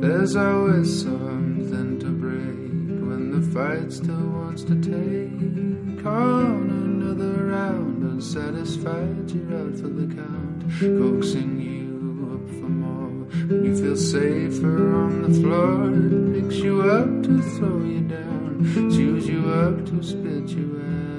[0.00, 2.56] There's always something to break
[3.08, 8.04] when the fight still wants to take on another round.
[8.04, 11.90] Unsatisfied, you're out for the count, coaxing you
[12.32, 13.26] up for more.
[13.50, 18.64] When you feel safer on the floor, it picks you up to throw you down,
[18.90, 21.09] chews you up to spit you out.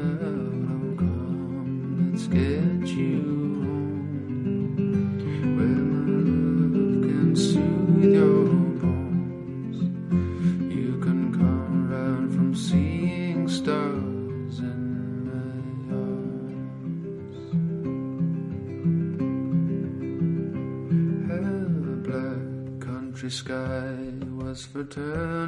[2.31, 3.21] Get you
[3.59, 4.77] home.
[5.57, 8.45] Where my love can soothe your
[8.79, 9.77] bones.
[10.73, 15.51] You can come round from seeing stars in my
[15.93, 17.41] arms.
[21.29, 21.35] A
[22.07, 23.93] black country sky
[24.37, 25.40] was for Turner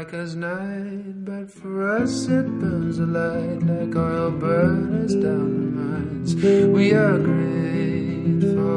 [0.00, 5.66] black as night, but for us it burns a light like oil burners down the
[5.78, 6.34] mines.
[6.34, 8.70] We are grateful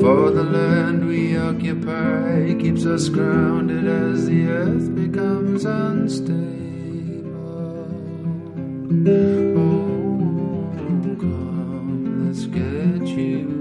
[0.00, 6.34] for the land we occupy, keeps us grounded as the earth becomes unstable.
[9.56, 10.74] Oh,
[11.20, 13.57] come, let's get you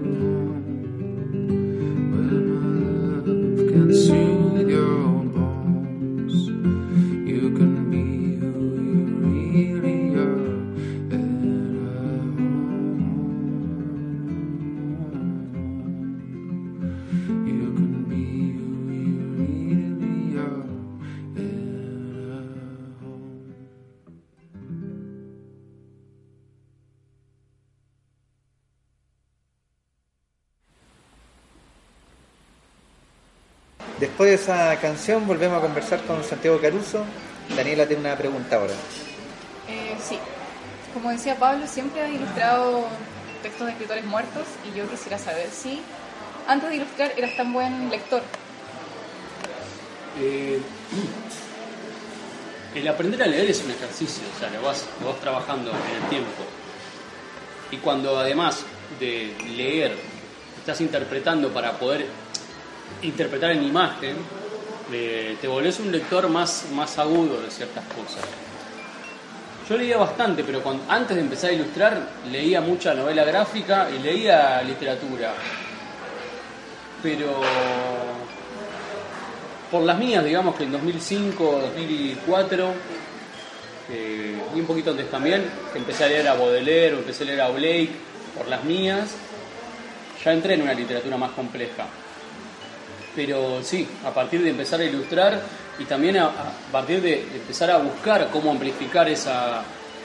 [34.28, 37.05] de esa canción volvemos a conversar con Santiago Caruso.
[37.55, 38.73] Daniela tiene una pregunta ahora.
[39.69, 40.19] Eh, sí,
[40.93, 42.88] como decía Pablo, siempre ha ilustrado
[43.41, 45.82] textos de escritores muertos y yo quisiera saber si
[46.45, 48.21] antes de ilustrar eras tan buen lector.
[50.19, 50.59] Eh,
[52.75, 56.03] el aprender a leer es un ejercicio, o sea, lo vas, lo vas trabajando en
[56.03, 56.43] el tiempo.
[57.71, 58.65] Y cuando además
[58.99, 59.95] de leer,
[60.59, 62.07] estás interpretando para poder
[63.02, 64.16] interpretar en imagen,
[64.92, 68.24] eh, te volvés un lector más, más agudo de ciertas cosas.
[69.70, 74.62] Yo leía bastante, pero antes de empezar a ilustrar leía mucha novela gráfica y leía
[74.62, 75.34] literatura.
[77.04, 77.42] Pero
[79.70, 82.74] por las mías, digamos que en 2005, 2004,
[83.90, 85.44] eh, y un poquito antes también,
[85.76, 87.92] empecé a leer a Baudelaire, o empecé a leer a Blake,
[88.38, 89.16] por las mías,
[90.24, 91.88] ya entré en una literatura más compleja.
[93.18, 95.41] Pero sí, a partir de empezar a ilustrar
[95.80, 96.32] y también a,
[96.72, 99.63] partir de, empezar a buscar cómo amplificar esa,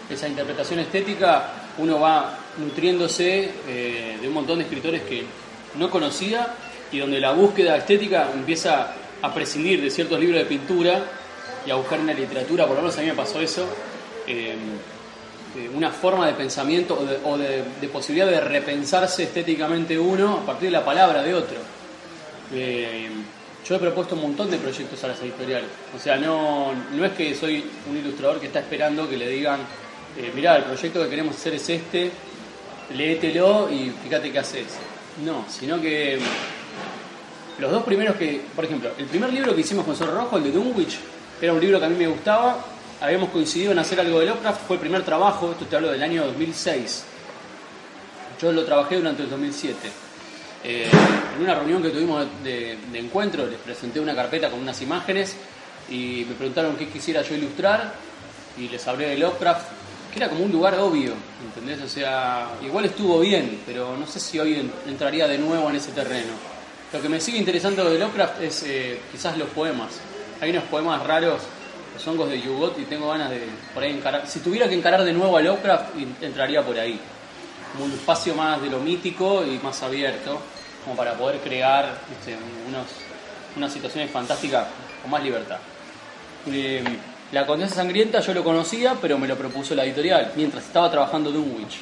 [0.08, 1.44] esa interpretación estética,
[1.76, 5.26] uno va nutriéndose eh, de un montón de escritores que
[5.78, 6.54] no conocía
[6.90, 11.04] y donde la búsqueda estética empieza a prescindir de ciertos libros de pintura
[11.66, 13.68] y a buscar una literatura, por lo menos a mí me pasó eso,
[14.26, 14.56] eh,
[15.58, 20.78] eh, una forma de pensamiento o, de posibilidad de repensarse estéticamente uno a partir de
[20.78, 21.71] la palabra de otro.
[22.54, 23.08] Eh,
[23.66, 25.68] yo he propuesto un montón de proyectos a las editoriales.
[25.94, 29.60] O sea, no, no es que soy un ilustrador que está esperando que le digan,
[30.18, 32.10] eh, mirá, el proyecto que queremos hacer es este,
[32.94, 34.66] léetelo y fíjate qué haces.
[35.24, 36.18] No, sino que
[37.58, 40.44] los dos primeros que, por ejemplo, el primer libro que hicimos con Zorro Rojo, el
[40.44, 40.98] de Dunwich,
[41.40, 42.64] era un libro que a mí me gustaba,
[43.00, 46.02] habíamos coincidido en hacer algo de Lovecraft, fue el primer trabajo, esto te hablo del
[46.02, 47.04] año 2006.
[48.40, 50.01] Yo lo trabajé durante el 2007.
[50.64, 50.88] Eh,
[51.36, 55.36] en una reunión que tuvimos de, encuentro, les presenté una carpeta con unas imágenes
[55.90, 57.92] y me preguntaron qué quisiera yo ilustrar
[58.56, 59.66] y les hablé de Lovecraft,
[60.12, 61.80] que era como un lugar obvio, ¿entendés?
[61.82, 65.76] O sea, igual estuvo bien, pero no sé si hoy en- entraría de nuevo en
[65.76, 66.32] ese terreno.
[66.92, 69.92] Lo que me sigue interesando de Lovecraft es eh, quizás los poemas.
[70.40, 71.40] Hay unos poemas raros,
[71.94, 73.40] los hongos de Yugot, y tengo ganas de
[73.74, 74.26] por ahí encarar.
[74.28, 77.00] Si tuviera que encarar de nuevo a Lovecraft, entraría por ahí
[77.80, 80.38] un espacio más de lo mítico y más abierto,
[80.84, 81.98] como para poder crear
[83.56, 84.66] unas situaciones fantásticas
[85.00, 85.58] con más libertad.
[86.46, 86.82] Eh,
[87.32, 91.30] la Condesa Sangrienta yo lo conocía, pero me lo propuso la editorial, mientras estaba trabajando
[91.30, 91.80] Dunwich.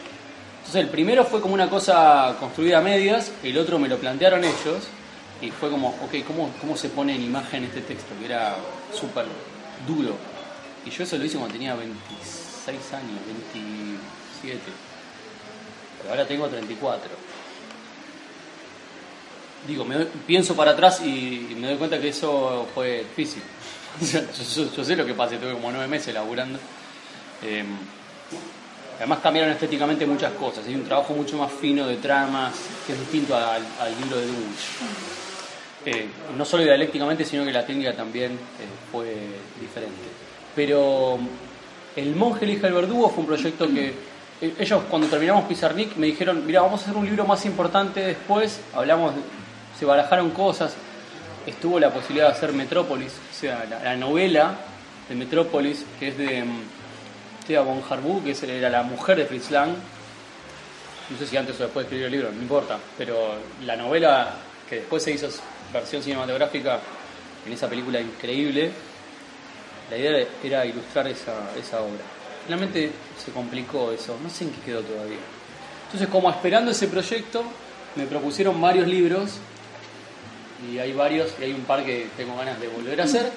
[0.59, 4.45] Entonces el primero fue como una cosa construida a medias, el otro me lo plantearon
[4.45, 4.89] ellos,
[5.41, 8.15] y fue como, ok, ¿cómo, cómo se pone en imagen este texto?
[8.21, 8.55] Que era
[8.93, 9.25] súper
[9.87, 10.15] duro.
[10.85, 13.19] Y yo eso lo hice cuando tenía 26 años,
[14.43, 14.61] 27
[16.01, 17.09] pero ahora tengo 34.
[19.67, 23.43] Digo, me doy- pienso para atrás y, me doy cuenta que eso fue difícil.
[24.01, 26.59] Yo, yo- yo sé lo que pasé, tuve como nueve meses laburando.
[27.43, 27.65] Eh,
[28.99, 32.55] además cambiaron estéticamente muchas cosas, hay un trabajo mucho más fino de tramas,
[32.87, 34.67] que es distinto al, al libro de Dunwich.
[35.87, 38.37] Eh, no solo dialécticamente, sino que la técnica también eh,
[38.93, 39.17] fue
[39.61, 39.97] diferente.
[40.55, 41.19] Pero
[41.97, 43.93] El monje elija el verdugo fue un proyecto que
[44.41, 48.61] ellos cuando terminamos Pizarnik me dijeron, mira, vamos a hacer un libro más importante después,
[48.75, 49.13] hablamos,
[49.79, 50.75] se barajaron cosas,
[51.47, 54.55] estuvo la posibilidad de hacer Metrópolis, o sea, la, la novela
[55.09, 59.51] de Metrópolis, que es de mm, Thea von Harbu, que era la mujer de Fritz
[59.51, 59.71] Lang,
[61.11, 63.35] no sé si antes o después de escribir el libro, no importa, pero
[63.65, 64.35] la novela
[64.69, 65.29] que después se hizo
[65.73, 66.79] versión cinematográfica
[67.45, 68.71] en esa película increíble,
[69.91, 72.20] la idea era ilustrar esa, esa obra.
[72.45, 72.91] Finalmente
[73.25, 75.19] se complicó eso, no sé en qué quedó todavía.
[75.87, 77.43] Entonces, como esperando ese proyecto,
[77.97, 79.33] me propusieron varios libros
[80.71, 83.31] y hay varios, y hay un par que tengo ganas de volver a hacer.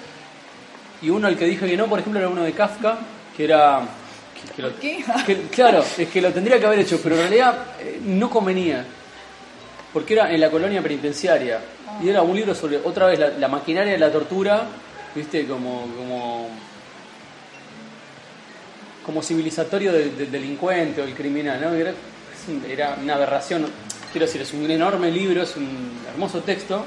[1.02, 2.98] Y uno al que dije que no, por ejemplo, era uno de Kafka,
[3.36, 3.82] que era...
[4.34, 5.04] que- que lo- ¿Por qué?
[5.26, 8.86] que- claro, es que lo tendría que haber hecho, pero en realidad eh, no convenía,
[9.92, 11.60] porque era en la colonia penitenciaria,
[12.02, 14.64] y era un libro sobre, otra vez, la, la maquinaria de la tortura,
[15.16, 15.88] viste, como...
[15.98, 16.50] como
[19.06, 21.74] como civilizatorio del, del delincuente o el criminal, ¿no?
[21.74, 21.94] Era,
[22.70, 23.66] era una aberración,
[24.12, 26.86] quiero decir, es un enorme libro, es un hermoso texto,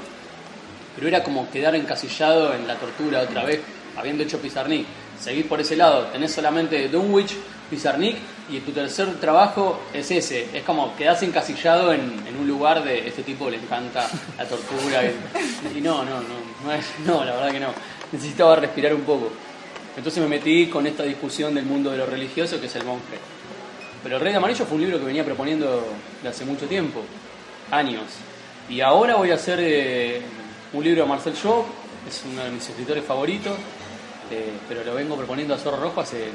[0.95, 3.61] pero era como quedar encasillado en la tortura otra vez,
[3.97, 4.85] habiendo hecho Pizarnik.
[5.19, 7.33] Seguir por ese lado, tenés solamente Dunwich,
[7.69, 8.17] Pizarnik,
[8.49, 10.47] y tu tercer trabajo es ese.
[10.55, 14.07] Es como quedás encasillado en, en un lugar de este tipo le encanta
[14.37, 15.03] la tortura.
[15.03, 16.27] Y, y no, no, no,
[16.63, 17.69] no, es- no, la verdad que no.
[18.11, 19.31] Necesitaba respirar un poco.
[19.97, 23.17] Entonces me metí con esta discusión del mundo de lo religioso, que es el monje.
[24.03, 25.83] Pero El Rey de Amarillo fue un libro que venía proponiendo
[26.21, 27.01] de hace mucho tiempo,
[27.71, 28.03] años.
[28.69, 30.21] Y ahora voy a hacer eh,
[30.73, 31.65] un libro de Marcel Job,
[32.07, 33.57] es uno de mis escritores favoritos,
[34.29, 36.25] eh, pero lo vengo proponiendo a Zorro Rojo hace,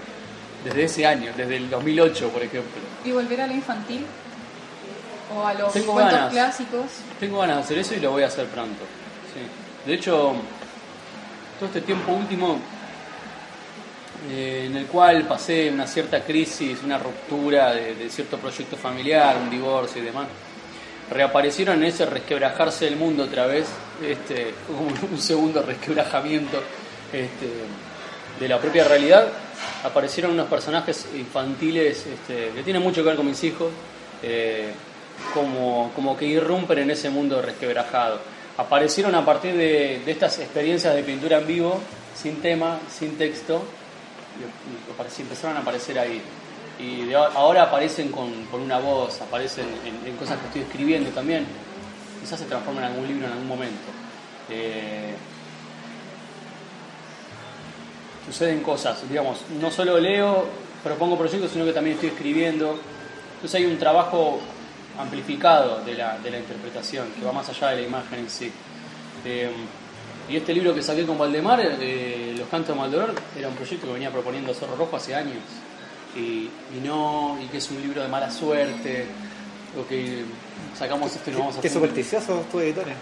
[0.64, 2.82] desde ese año, desde el 2008, por ejemplo.
[3.04, 4.04] ¿Y volver a lo infantil?
[5.34, 6.32] ¿O a los Tengo cuentos ganas.
[6.32, 6.86] clásicos?
[7.20, 8.82] Tengo ganas de hacer eso y lo voy a hacer pronto.
[9.32, 9.40] sí.
[9.88, 10.34] De hecho,
[11.58, 12.58] todo este tiempo último,
[14.30, 19.36] eh, en el cual pasé una cierta crisis, una ruptura de, de cierto proyecto familiar,
[19.36, 20.26] un divorcio y demás,
[21.12, 23.66] reaparecieron en ese resquebrajarse del mundo otra vez,
[24.02, 26.62] este, como un segundo resquebrajamiento
[27.12, 27.48] este,
[28.40, 29.28] de la propia realidad.
[29.84, 33.70] Aparecieron unos personajes infantiles este, que tienen mucho que ver con mis hijos,
[34.22, 34.72] eh,
[35.34, 38.20] como, como que irrumpen en ese mundo resquebrajado.
[38.56, 41.80] Aparecieron a partir de, de estas experiencias de pintura en vivo,
[42.14, 43.64] sin tema, sin texto,
[44.38, 46.22] y, empezaron a aparecer ahí.
[46.78, 49.66] Y ahora aparecen con, con una voz, aparecen
[50.06, 51.46] en, cosas que estoy escribiendo también.
[52.20, 53.90] Quizás se transformen en algún libro en algún momento.
[54.48, 55.14] Eh,
[58.26, 60.46] suceden cosas, digamos, no solo leo,
[60.82, 62.78] propongo proyectos, sino que también estoy escribiendo.
[63.34, 64.40] Entonces hay un trabajo
[64.98, 68.52] amplificado de la, de la interpretación, que va más allá de la imagen en sí.
[69.24, 69.50] Eh,
[70.32, 73.86] y este libro que saqué con Valdemar, eh, Los Cantos de Maldoror, era un proyecto
[73.86, 75.36] que venía proponiendo Zorro Rojo hace años.
[76.16, 76.20] Y,
[76.76, 79.06] y no, y que es un libro de mala suerte,
[79.80, 80.24] o que
[80.78, 82.94] sacamos esto y no vamos a Qué hacer- supersticiosos tus editores.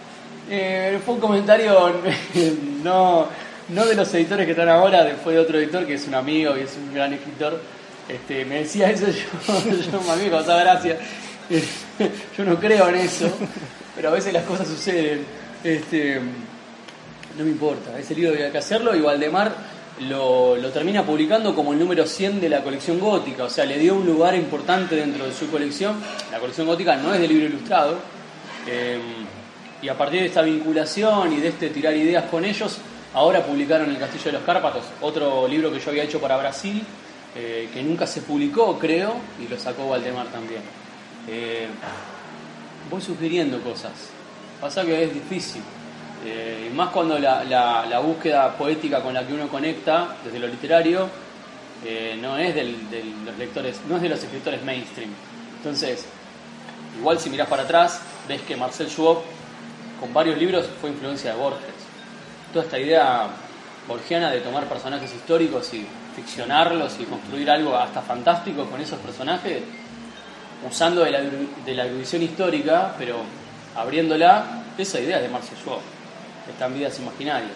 [0.48, 1.92] eh, fue un comentario
[2.84, 3.26] no,
[3.68, 6.56] no de los editores que están ahora, fue de otro editor que es un amigo
[6.56, 7.60] y es un gran escritor.
[8.08, 9.06] Este, me decía eso,
[9.46, 10.98] yo, yo a mí me causaba gracia.
[11.48, 11.64] Eh,
[12.38, 13.28] Yo no creo en eso,
[13.96, 15.24] pero a veces las cosas suceden.
[15.64, 16.20] Este,
[17.36, 19.54] no me importa, ese libro había que hacerlo y Valdemar
[20.00, 23.78] lo, lo termina publicando como el número 100 de la colección gótica, o sea, le
[23.78, 25.96] dio un lugar importante dentro de su colección.
[26.32, 27.98] La colección gótica no es de libro ilustrado,
[28.66, 28.98] eh,
[29.82, 32.78] y a partir de esta vinculación y de este tirar ideas con ellos,
[33.14, 36.82] ahora publicaron El Castillo de los Cárpatos, otro libro que yo había hecho para Brasil,
[37.34, 40.62] eh, que nunca se publicó, creo, y lo sacó Valdemar también.
[41.28, 41.66] Eh,
[42.90, 43.92] voy sugiriendo cosas.
[44.60, 45.62] Pasa que es difícil.
[46.24, 51.08] Eh, y más cuando la, búsqueda poética con la que uno conecta desde lo literario
[51.84, 52.64] eh, no es de
[53.24, 55.10] los lectores, no es de los escritores mainstream.
[55.56, 56.06] Entonces,
[56.98, 59.18] igual si mirás para atrás, ves que Marcel Schwab
[59.98, 61.68] con varios libros fue influencia de Borges.
[62.52, 63.28] Toda esta idea
[63.86, 69.62] borgiana de tomar personajes históricos y ficcionarlos y construir algo hasta fantástico con esos personajes,
[70.68, 73.16] usando de la, de la erudición histórica, pero
[73.74, 75.80] abriéndola, esa idea es de Marcel Schwab,
[76.49, 77.53] está en Vidas Imaginarias.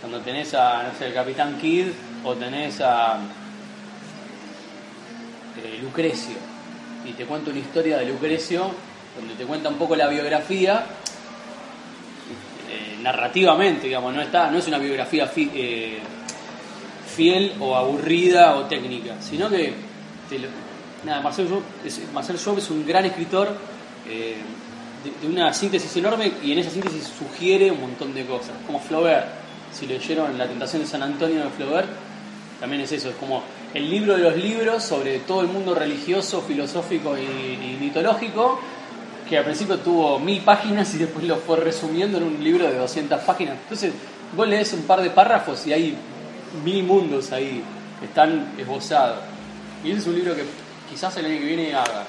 [0.00, 1.88] Cuando tenés a, no sé, el Capitán Kidd
[2.24, 3.18] o tenés a
[5.62, 6.36] eh, Lucrecio,
[7.04, 8.70] y te cuento una historia de Lucrecio,
[9.16, 10.84] donde te cuenta un poco la biografía,
[12.68, 15.98] eh, narrativamente, digamos, no, está, no es una biografía eh,
[17.14, 19.74] fiel o aburrida o técnica, sino que
[21.04, 23.56] nada, Marcel Job es, es un gran escritor
[25.04, 29.26] de, una síntesis enorme y en esa síntesis sugiere un montón de cosas, como Flaubert,
[29.72, 31.88] si leyeron La tentación de San Antonio de Flaubert,
[32.60, 33.42] también es eso, es como
[33.74, 38.60] el libro de los libros sobre todo el mundo religioso, filosófico y, y mitológico,
[39.28, 42.76] que al principio tuvo mil páginas y después lo fue resumiendo en un libro de
[42.76, 43.56] 200 páginas.
[43.62, 43.92] Entonces,
[44.36, 45.96] vos lees un par de párrafos y hay
[46.64, 47.62] mil mundos ahí
[47.98, 49.18] que están esbozados.
[49.82, 50.44] Y ese es un libro que
[50.90, 52.06] quizás el año que viene haga.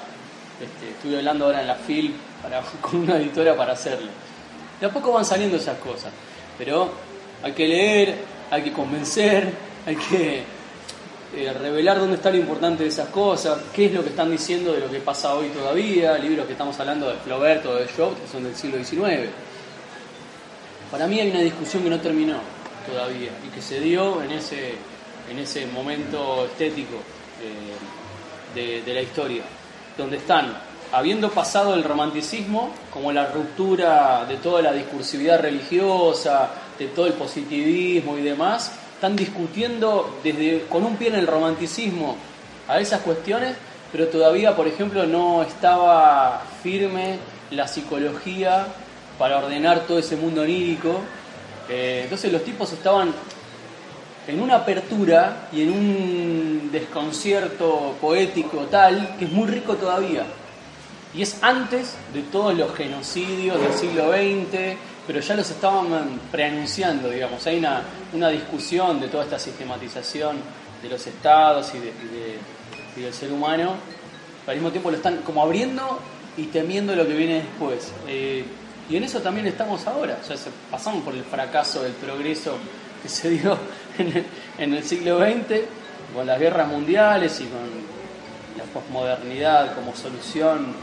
[0.60, 2.14] Este, estuve hablando ahora en la FIL
[2.80, 4.08] con una editora para hacerlo.
[4.80, 6.12] De a poco van saliendo esas cosas,
[6.58, 6.90] pero
[7.42, 8.14] hay que leer,
[8.50, 9.50] hay que convencer,
[9.86, 10.44] hay que
[11.34, 14.72] eh, revelar dónde está lo importante de esas cosas, qué es lo que están diciendo
[14.72, 18.14] de lo que pasa hoy todavía, libros que estamos hablando de Flaubert o de Job,
[18.20, 19.28] que son del siglo XIX.
[20.90, 22.38] para mí hay una discusión que no terminó
[22.86, 24.74] todavía y que se dio en ese,
[25.30, 26.96] en ese momento estético
[27.42, 29.42] eh, de, de la historia,
[29.98, 30.56] donde están,
[30.92, 37.14] habiendo pasado el romanticismo, como la ruptura de toda la discursividad religiosa, de todo el
[37.14, 42.16] positivismo y demás, están discutiendo desde con un pie en el romanticismo
[42.68, 43.56] a esas cuestiones,
[43.92, 47.18] pero todavía, por ejemplo, no estaba firme
[47.50, 48.66] la psicología
[49.18, 51.00] para ordenar todo ese mundo onírico.
[51.68, 53.12] Eh, entonces los tipos estaban
[54.26, 60.24] en una apertura y en un desconcierto poético tal que es muy rico todavía.
[61.16, 67.08] Y es antes de todos los genocidios del siglo XX, pero ya los estaban preanunciando,
[67.08, 67.46] digamos.
[67.46, 70.36] Hay una, una discusión de toda esta sistematización
[70.82, 73.76] de los estados y, de, del ser humano,
[74.44, 76.00] pero al mismo tiempo lo están como abriendo
[76.36, 77.92] y temiendo lo que viene después.
[78.06, 78.44] Eh,
[78.90, 80.36] y en eso también estamos ahora, o sea,
[80.70, 82.58] pasamos por el fracaso del progreso
[83.02, 83.56] que se dio
[83.98, 84.24] en el,
[84.58, 85.62] en el siglo XX,
[86.14, 87.60] con las guerras mundiales y con
[88.58, 90.74] la posmodernidad como solución,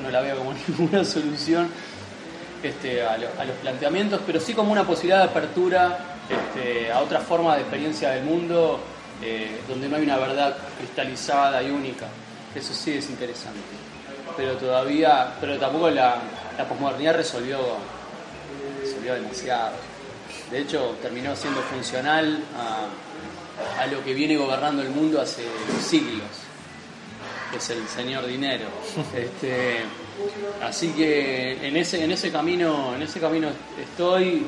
[0.00, 1.68] no la veo como ninguna solución
[2.62, 7.00] este, a, lo, a, los planteamientos, pero sí como una posibilidad de apertura este, a
[7.00, 8.80] otra forma de experiencia del mundo
[9.22, 12.06] eh, donde no hay una verdad cristalizada y única.
[12.54, 13.60] Eso sí es interesante.
[14.36, 16.16] Pero todavía, pero tampoco la,
[16.68, 17.58] posmodernidad resolvió,
[18.82, 19.72] resolvió demasiado.
[20.50, 22.40] De hecho, terminó siendo funcional
[23.78, 25.44] a lo que viene gobernando el mundo hace
[25.82, 26.28] siglos,
[27.54, 28.66] es el señor dinero.
[29.14, 29.80] Este,
[30.62, 33.48] así que en ese, en ese camino, en ese camino
[33.80, 34.46] estoy,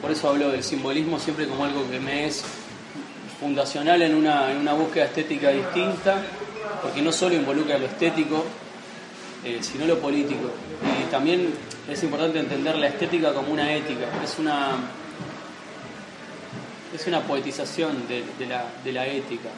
[0.00, 2.44] por eso hablo del simbolismo siempre como algo que me es
[3.40, 6.22] fundacional en una, en una búsqueda estética distinta,
[6.80, 8.44] porque no solo involucra lo estético,
[9.44, 10.50] eh, sino lo político.
[11.00, 11.52] Y también
[11.90, 14.76] es importante entender la estética como una ética, es una,
[16.94, 19.48] es una poetización de, la, de la, ética.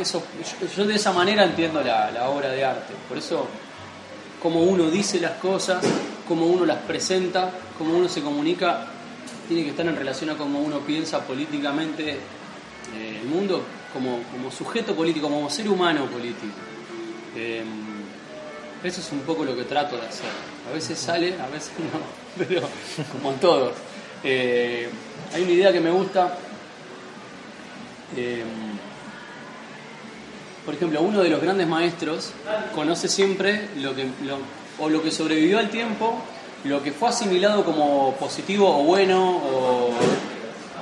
[0.00, 0.22] Eso,
[0.76, 3.46] yo, de esa manera entiendo la, obra de arte, por eso
[4.42, 5.84] como uno dice las cosas,
[6.28, 8.86] como uno las presenta, como uno se comunica,
[9.48, 13.62] tiene que estar en relación a cómo uno piensa políticamente eh, el mundo
[13.92, 16.52] como, como, sujeto político, como ser humano político.
[17.36, 17.62] Eh,
[18.82, 20.28] eso es un poco lo que trato de hacer.
[20.68, 22.68] A veces sale, a veces no, pero
[23.12, 23.72] como en todo.
[24.22, 24.88] Eh,
[25.32, 26.36] hay una idea que me gusta.
[30.64, 32.32] Por ejemplo, uno de los grandes maestros
[32.74, 34.06] conoce siempre lo que,
[34.78, 36.14] o lo que sobrevivió al tiempo,
[36.64, 39.90] lo que fue asimilado como positivo o bueno o,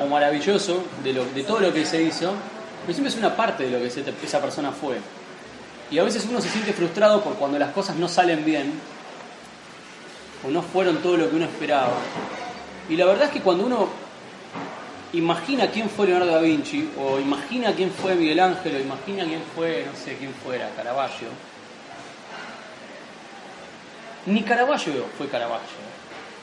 [0.09, 2.33] maravilloso de, lo, de todo lo que se hizo,
[2.83, 4.97] pero siempre es una parte de lo que esa persona fue.
[5.91, 8.73] Y a veces uno se siente frustrado por cuando las cosas no salen bien
[10.47, 11.95] o no fueron todo lo que uno esperaba.
[12.89, 13.89] Y la verdad es que cuando uno
[15.13, 19.43] imagina quién fue Leonardo da Vinci, o imagina quién fue Miguel Ángel, o imagina quién
[19.55, 21.29] fue, no sé quién fuera, Caravaggio,
[24.27, 25.79] ni Caravaggio fue Caravaggio,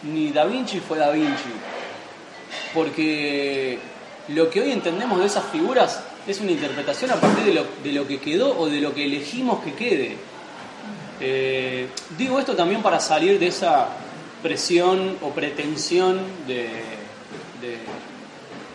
[0.04, 1.52] ni Da Vinci fue Da Vinci,
[2.74, 3.80] porque
[4.30, 8.20] lo que hoy entendemos de esas figuras es una interpretación a partir de lo, que
[8.20, 10.18] quedó o de lo que elegimos que quede.
[11.22, 11.88] Eh,
[12.18, 13.90] digo esto también para salir de esa
[14.44, 16.70] presión o pretensión de,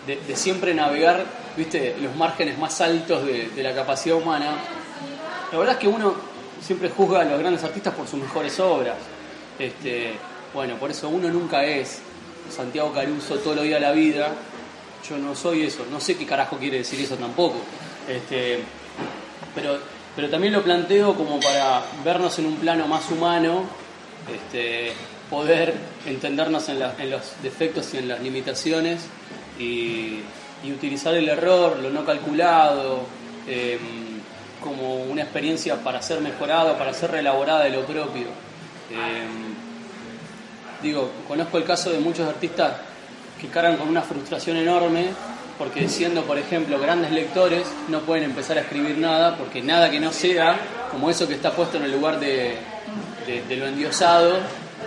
[0.06, 1.24] de siempre navegar
[1.56, 1.96] ¿viste?
[2.00, 4.56] los márgenes más altos de, la capacidad humana.
[5.52, 6.14] La verdad es que uno
[6.60, 8.96] siempre juzga a los grandes artistas por sus mejores obras.
[9.58, 10.14] Este,
[10.52, 12.00] bueno, por eso uno nunca es
[12.50, 14.32] Santiago Caruso todo el día de la vida,
[15.08, 17.56] yo no soy eso, no sé qué carajo quiere decir eso tampoco.
[18.08, 18.60] Este,
[19.54, 19.78] pero,
[20.16, 23.64] pero también lo planteo como para vernos en un plano más humano,
[24.32, 24.92] este,
[25.30, 25.74] poder
[26.06, 29.02] entendernos en, en, los defectos y en las limitaciones
[29.58, 30.20] y,
[30.64, 33.00] utilizar el error, lo no calculado,
[33.46, 33.78] eh,
[34.62, 38.28] como una experiencia para ser mejorada, para ser reelaborada de lo propio.
[38.90, 39.26] Eh,
[40.82, 42.76] digo, conozco el caso de muchos artistas
[43.38, 45.08] que cargan con una frustración enorme
[45.58, 50.00] porque siendo, por ejemplo, grandes lectores, no pueden empezar a escribir nada porque nada que
[50.00, 50.58] no sea
[50.90, 52.56] como eso que está puesto en el lugar de
[53.50, 54.38] lo endiosado,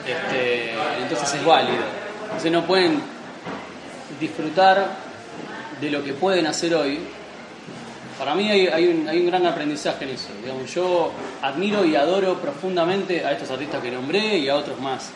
[0.06, 0.72] este,
[1.02, 1.84] entonces es válido.
[2.24, 3.02] Entonces no pueden
[4.20, 4.88] disfrutar
[5.80, 7.00] de lo que pueden hacer hoy.
[8.18, 10.30] Para mí hay, un, hay un gran aprendizaje en eso.
[10.74, 11.12] Yo
[11.42, 15.12] admiro y adoro profundamente a estos artistas que nombré y a otros más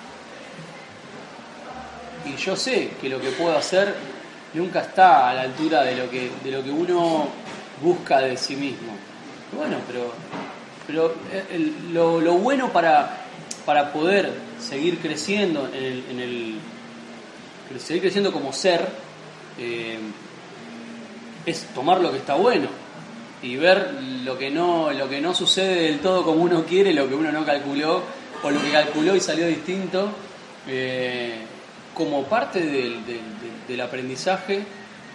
[2.26, 3.96] y yo sé que lo que puedo hacer
[4.54, 7.28] nunca está a la altura de lo que, de lo que uno
[7.82, 8.94] busca de sí mismo.
[9.56, 10.14] Bueno, pero,
[10.88, 11.16] pero
[11.52, 13.18] el, lo, lo, bueno para,
[13.66, 16.60] para poder seguir creciendo en el, en el-
[17.80, 18.88] seguir creciendo como ser
[19.58, 19.98] eh,
[21.46, 22.68] es tomar lo que está bueno
[23.42, 23.94] y ver
[24.24, 27.32] lo que no lo que no sucede del todo como uno quiere lo que uno
[27.32, 28.04] no calculó
[28.44, 30.10] o lo que calculó y salió distinto
[30.68, 31.40] eh,
[31.94, 34.64] como parte del, aprendizaje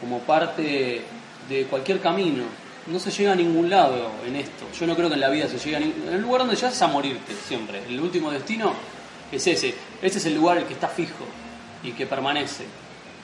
[0.00, 1.02] como parte
[1.48, 2.44] de cualquier camino.
[2.86, 4.66] No se llega a ningún lado en esto.
[4.78, 6.54] Yo no creo que en la vida se llegue a ningún en el lugar donde
[6.54, 7.82] llegas es a morirte siempre.
[7.88, 8.72] El último destino
[9.32, 9.74] es ese.
[10.00, 11.24] Ese es el lugar el que está fijo
[11.86, 12.66] y que permanece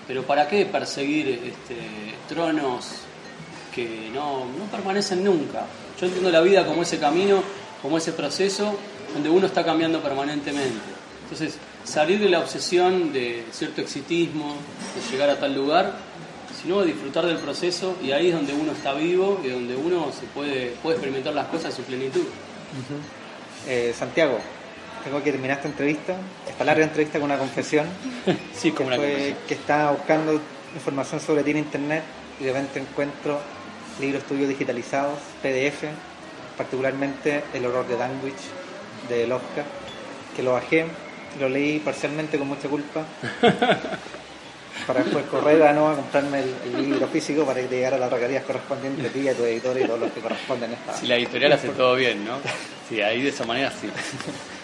[0.07, 1.77] pero ¿para qué perseguir este,
[2.29, 2.87] tronos
[3.75, 5.65] que no, no permanecen nunca?
[6.01, 7.43] Yo entiendo la vida como ese camino,
[7.81, 8.77] como ese proceso
[9.15, 10.81] donde uno está cambiando permanentemente.
[11.23, 14.57] Entonces, salir de la obsesión de cierto exitismo,
[14.95, 15.93] de llegar a tal lugar,
[16.61, 20.27] sino disfrutar del proceso y ahí es donde uno está vivo y donde uno se
[20.27, 22.25] puede, puede experimentar las cosas en su plenitud.
[23.67, 24.39] Eh, Santiago,
[25.05, 26.17] tengo que terminar esta entrevista,
[26.53, 27.87] esta larga entrevista con una confesión.
[28.55, 29.39] Sí, como que una fue confesión.
[29.49, 30.41] que estaba buscando
[30.75, 32.03] información sobre ti en internet
[32.41, 33.41] y de repente encuentro
[34.01, 35.85] libros tuyos digitalizados, PDF,
[36.57, 38.43] particularmente El horror de Danwich
[39.09, 39.69] de Lovecraft,
[40.37, 40.87] que lo bajé,
[41.41, 43.05] lo leí parcialmente con mucha culpa.
[44.87, 47.99] para después correr a no a comprarme el, el libro físico para que te llegara
[47.99, 50.95] las regalías correspondientes a ti, a tu editor y todos los que corresponden a esta.
[50.95, 52.37] Si la editorial hace todo bien, ¿no?
[52.89, 53.89] Sí, ahí de esa manera sí.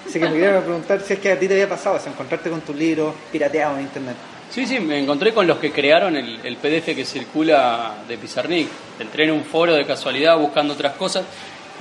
[0.06, 2.50] Así que me quería preguntar si es que a ti te había pasado, si encontrarte
[2.50, 4.16] con tus libros pirateados en internet.
[4.50, 8.68] Sí, sí, me encontré con los que crearon el, el PDF que circula de Pizarnik.
[8.98, 11.24] Entré en un foro de casualidad buscando otras cosas,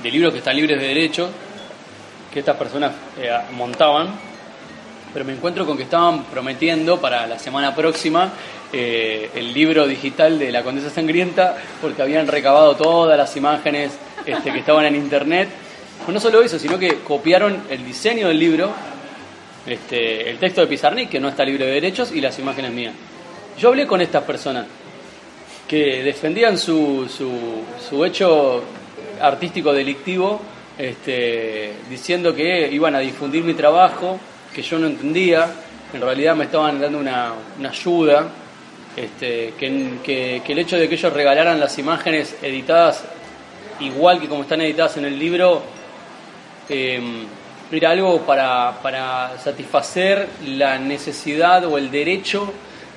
[0.02, 1.30] de libros que están libres de derecho,
[2.32, 4.08] que estas personas eh, montaban,
[5.12, 8.30] pero me encuentro con que estaban prometiendo para la semana próxima
[8.72, 13.92] eh, el libro digital de La Condesa Sangrienta, porque habían recabado todas las imágenes
[14.26, 15.48] este, que estaban en internet.
[16.04, 18.70] Pues no solo eso, sino que copiaron el diseño del libro
[19.66, 22.94] este, el texto de Pizarnik, que no está libre de derechos, y las imágenes mías.
[23.58, 24.66] Yo hablé con estas personas
[25.66, 27.30] que defendían su, su,
[27.88, 28.62] su hecho
[29.20, 30.40] artístico delictivo,
[30.78, 34.18] este, diciendo que iban a difundir mi trabajo,
[34.54, 35.48] que yo no entendía,
[35.92, 38.28] en realidad me estaban dando una, una ayuda,
[38.96, 43.04] este, que, que- el hecho de que ellos regalaran las imágenes editadas
[43.80, 45.62] igual que como están editadas en el libro,
[46.68, 47.00] eh,
[47.70, 52.52] era algo para, para satisfacer la necesidad o el derecho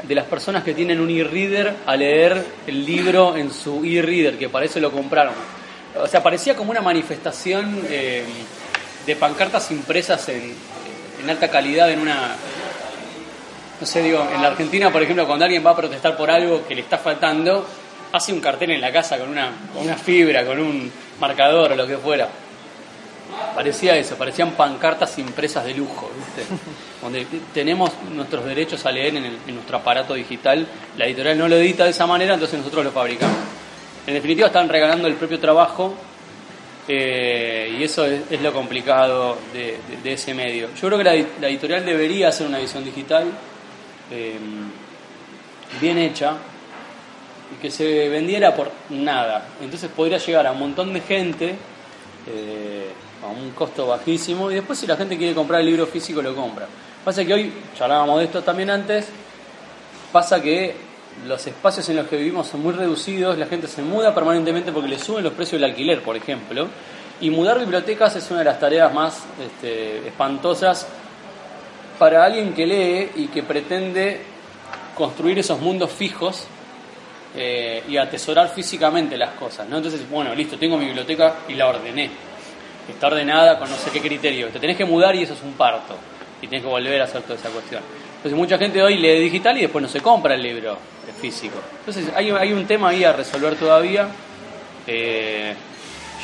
[0.07, 4.49] de las personas que tienen un e-reader a leer el libro en su e-reader, que
[4.49, 5.33] para eso lo compraron.
[6.01, 8.23] O sea, parecía como una manifestación eh,
[9.05, 10.55] de pancartas impresas en,
[11.21, 12.35] en alta calidad en una...
[13.79, 16.67] No sé, digo, en la Argentina, por ejemplo, cuando alguien va a protestar por algo
[16.67, 17.67] que le está faltando,
[18.11, 21.75] hace un cartel en la casa con una, con una fibra, con un marcador o
[21.75, 22.27] lo que fuera.
[23.55, 26.43] Parecía eso, parecían pancartas impresas de lujo, ¿viste?
[27.01, 30.67] Donde tenemos nuestros derechos a leer en, el- en nuestro aparato digital,
[30.97, 33.35] la editorial no lo edita de esa manera, entonces nosotros lo fabricamos.
[34.05, 35.95] En definitiva, están regalando el propio trabajo
[36.87, 40.69] eh, y eso es, lo complicado de, ese medio.
[40.79, 43.25] Yo creo que la, la editorial debería hacer una edición digital
[44.11, 44.37] eh,
[45.79, 46.35] bien hecha
[47.53, 49.45] y que se vendiera por nada.
[49.61, 51.55] Entonces podría llegar a un montón de gente
[52.27, 52.91] eh,
[53.23, 56.35] a un costo bajísimo y después si la gente quiere comprar el libro físico lo
[56.35, 56.67] compra.
[57.05, 59.07] Pasa que hoy, charlábamos de esto también antes,
[60.11, 60.75] pasa que
[61.25, 64.89] los espacios en los que vivimos son muy reducidos, la gente se muda permanentemente porque
[64.89, 66.67] le suben los precios del alquiler, por ejemplo,
[67.21, 70.87] y mudar bibliotecas es una de las tareas más este, espantosas
[71.99, 74.21] para alguien que lee y que pretende
[74.95, 76.47] construir esos mundos fijos
[77.35, 79.77] eh, y atesorar físicamente las cosas, ¿no?
[79.77, 82.09] Entonces, bueno, listo, tengo mi biblioteca y la ordené.
[82.89, 84.47] Está ordenada con no sé qué criterio.
[84.47, 85.95] Te tenés que mudar y eso es un parto.
[86.41, 87.83] Y tenés que volver a hacer toda esa cuestión.
[88.17, 90.77] Entonces, mucha gente hoy lee digital y después no se compra el libro
[91.21, 91.59] físico.
[91.79, 94.07] Entonces, hay, un tema ahí a resolver todavía.
[94.87, 95.53] Eh,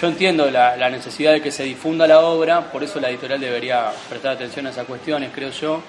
[0.02, 3.40] yo entiendo la, la necesidad de que se difunda la obra, por eso la editorial
[3.40, 5.82] debería prestar atención a esas cuestiones, creo yo.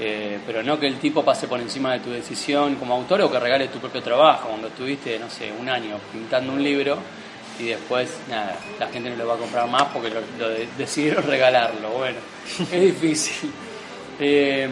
[0.00, 3.30] Eh, pero no que el tipo pase por encima de tu decisión como autor o
[3.30, 6.98] que regale tu propio trabajo cuando estuviste, no sé, un año pintando un libro
[7.60, 10.66] y después, nada, la gente no lo va a comprar más porque lo, lo de-
[10.76, 11.90] decidieron regalarlo.
[11.90, 12.18] Bueno,
[12.72, 13.52] es difícil.
[14.18, 14.68] Eh,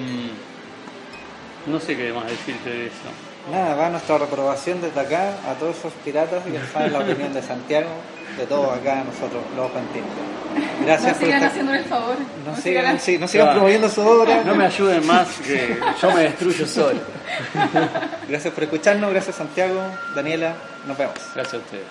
[1.67, 3.30] no sé qué más decirte de eso.
[3.51, 7.33] Nada, va nuestra reprobación desde acá a todos esos piratas y ya saben la opinión
[7.33, 7.89] de Santiago,
[8.37, 10.09] de todos acá nosotros, los pantinos.
[10.85, 12.17] Gracias no por sigan haciéndole el favor.
[12.45, 13.59] No No sigan, sigan- sí, no sigan Claro.
[13.61, 14.43] promoviendo su obra.
[14.45, 17.01] No me ayuden más, que yo me destruyo solo.
[18.29, 19.81] Gracias por escucharnos, gracias Santiago,
[20.15, 20.55] Daniela,
[20.87, 21.15] nos vemos.
[21.35, 21.85] Gracias a ustedes.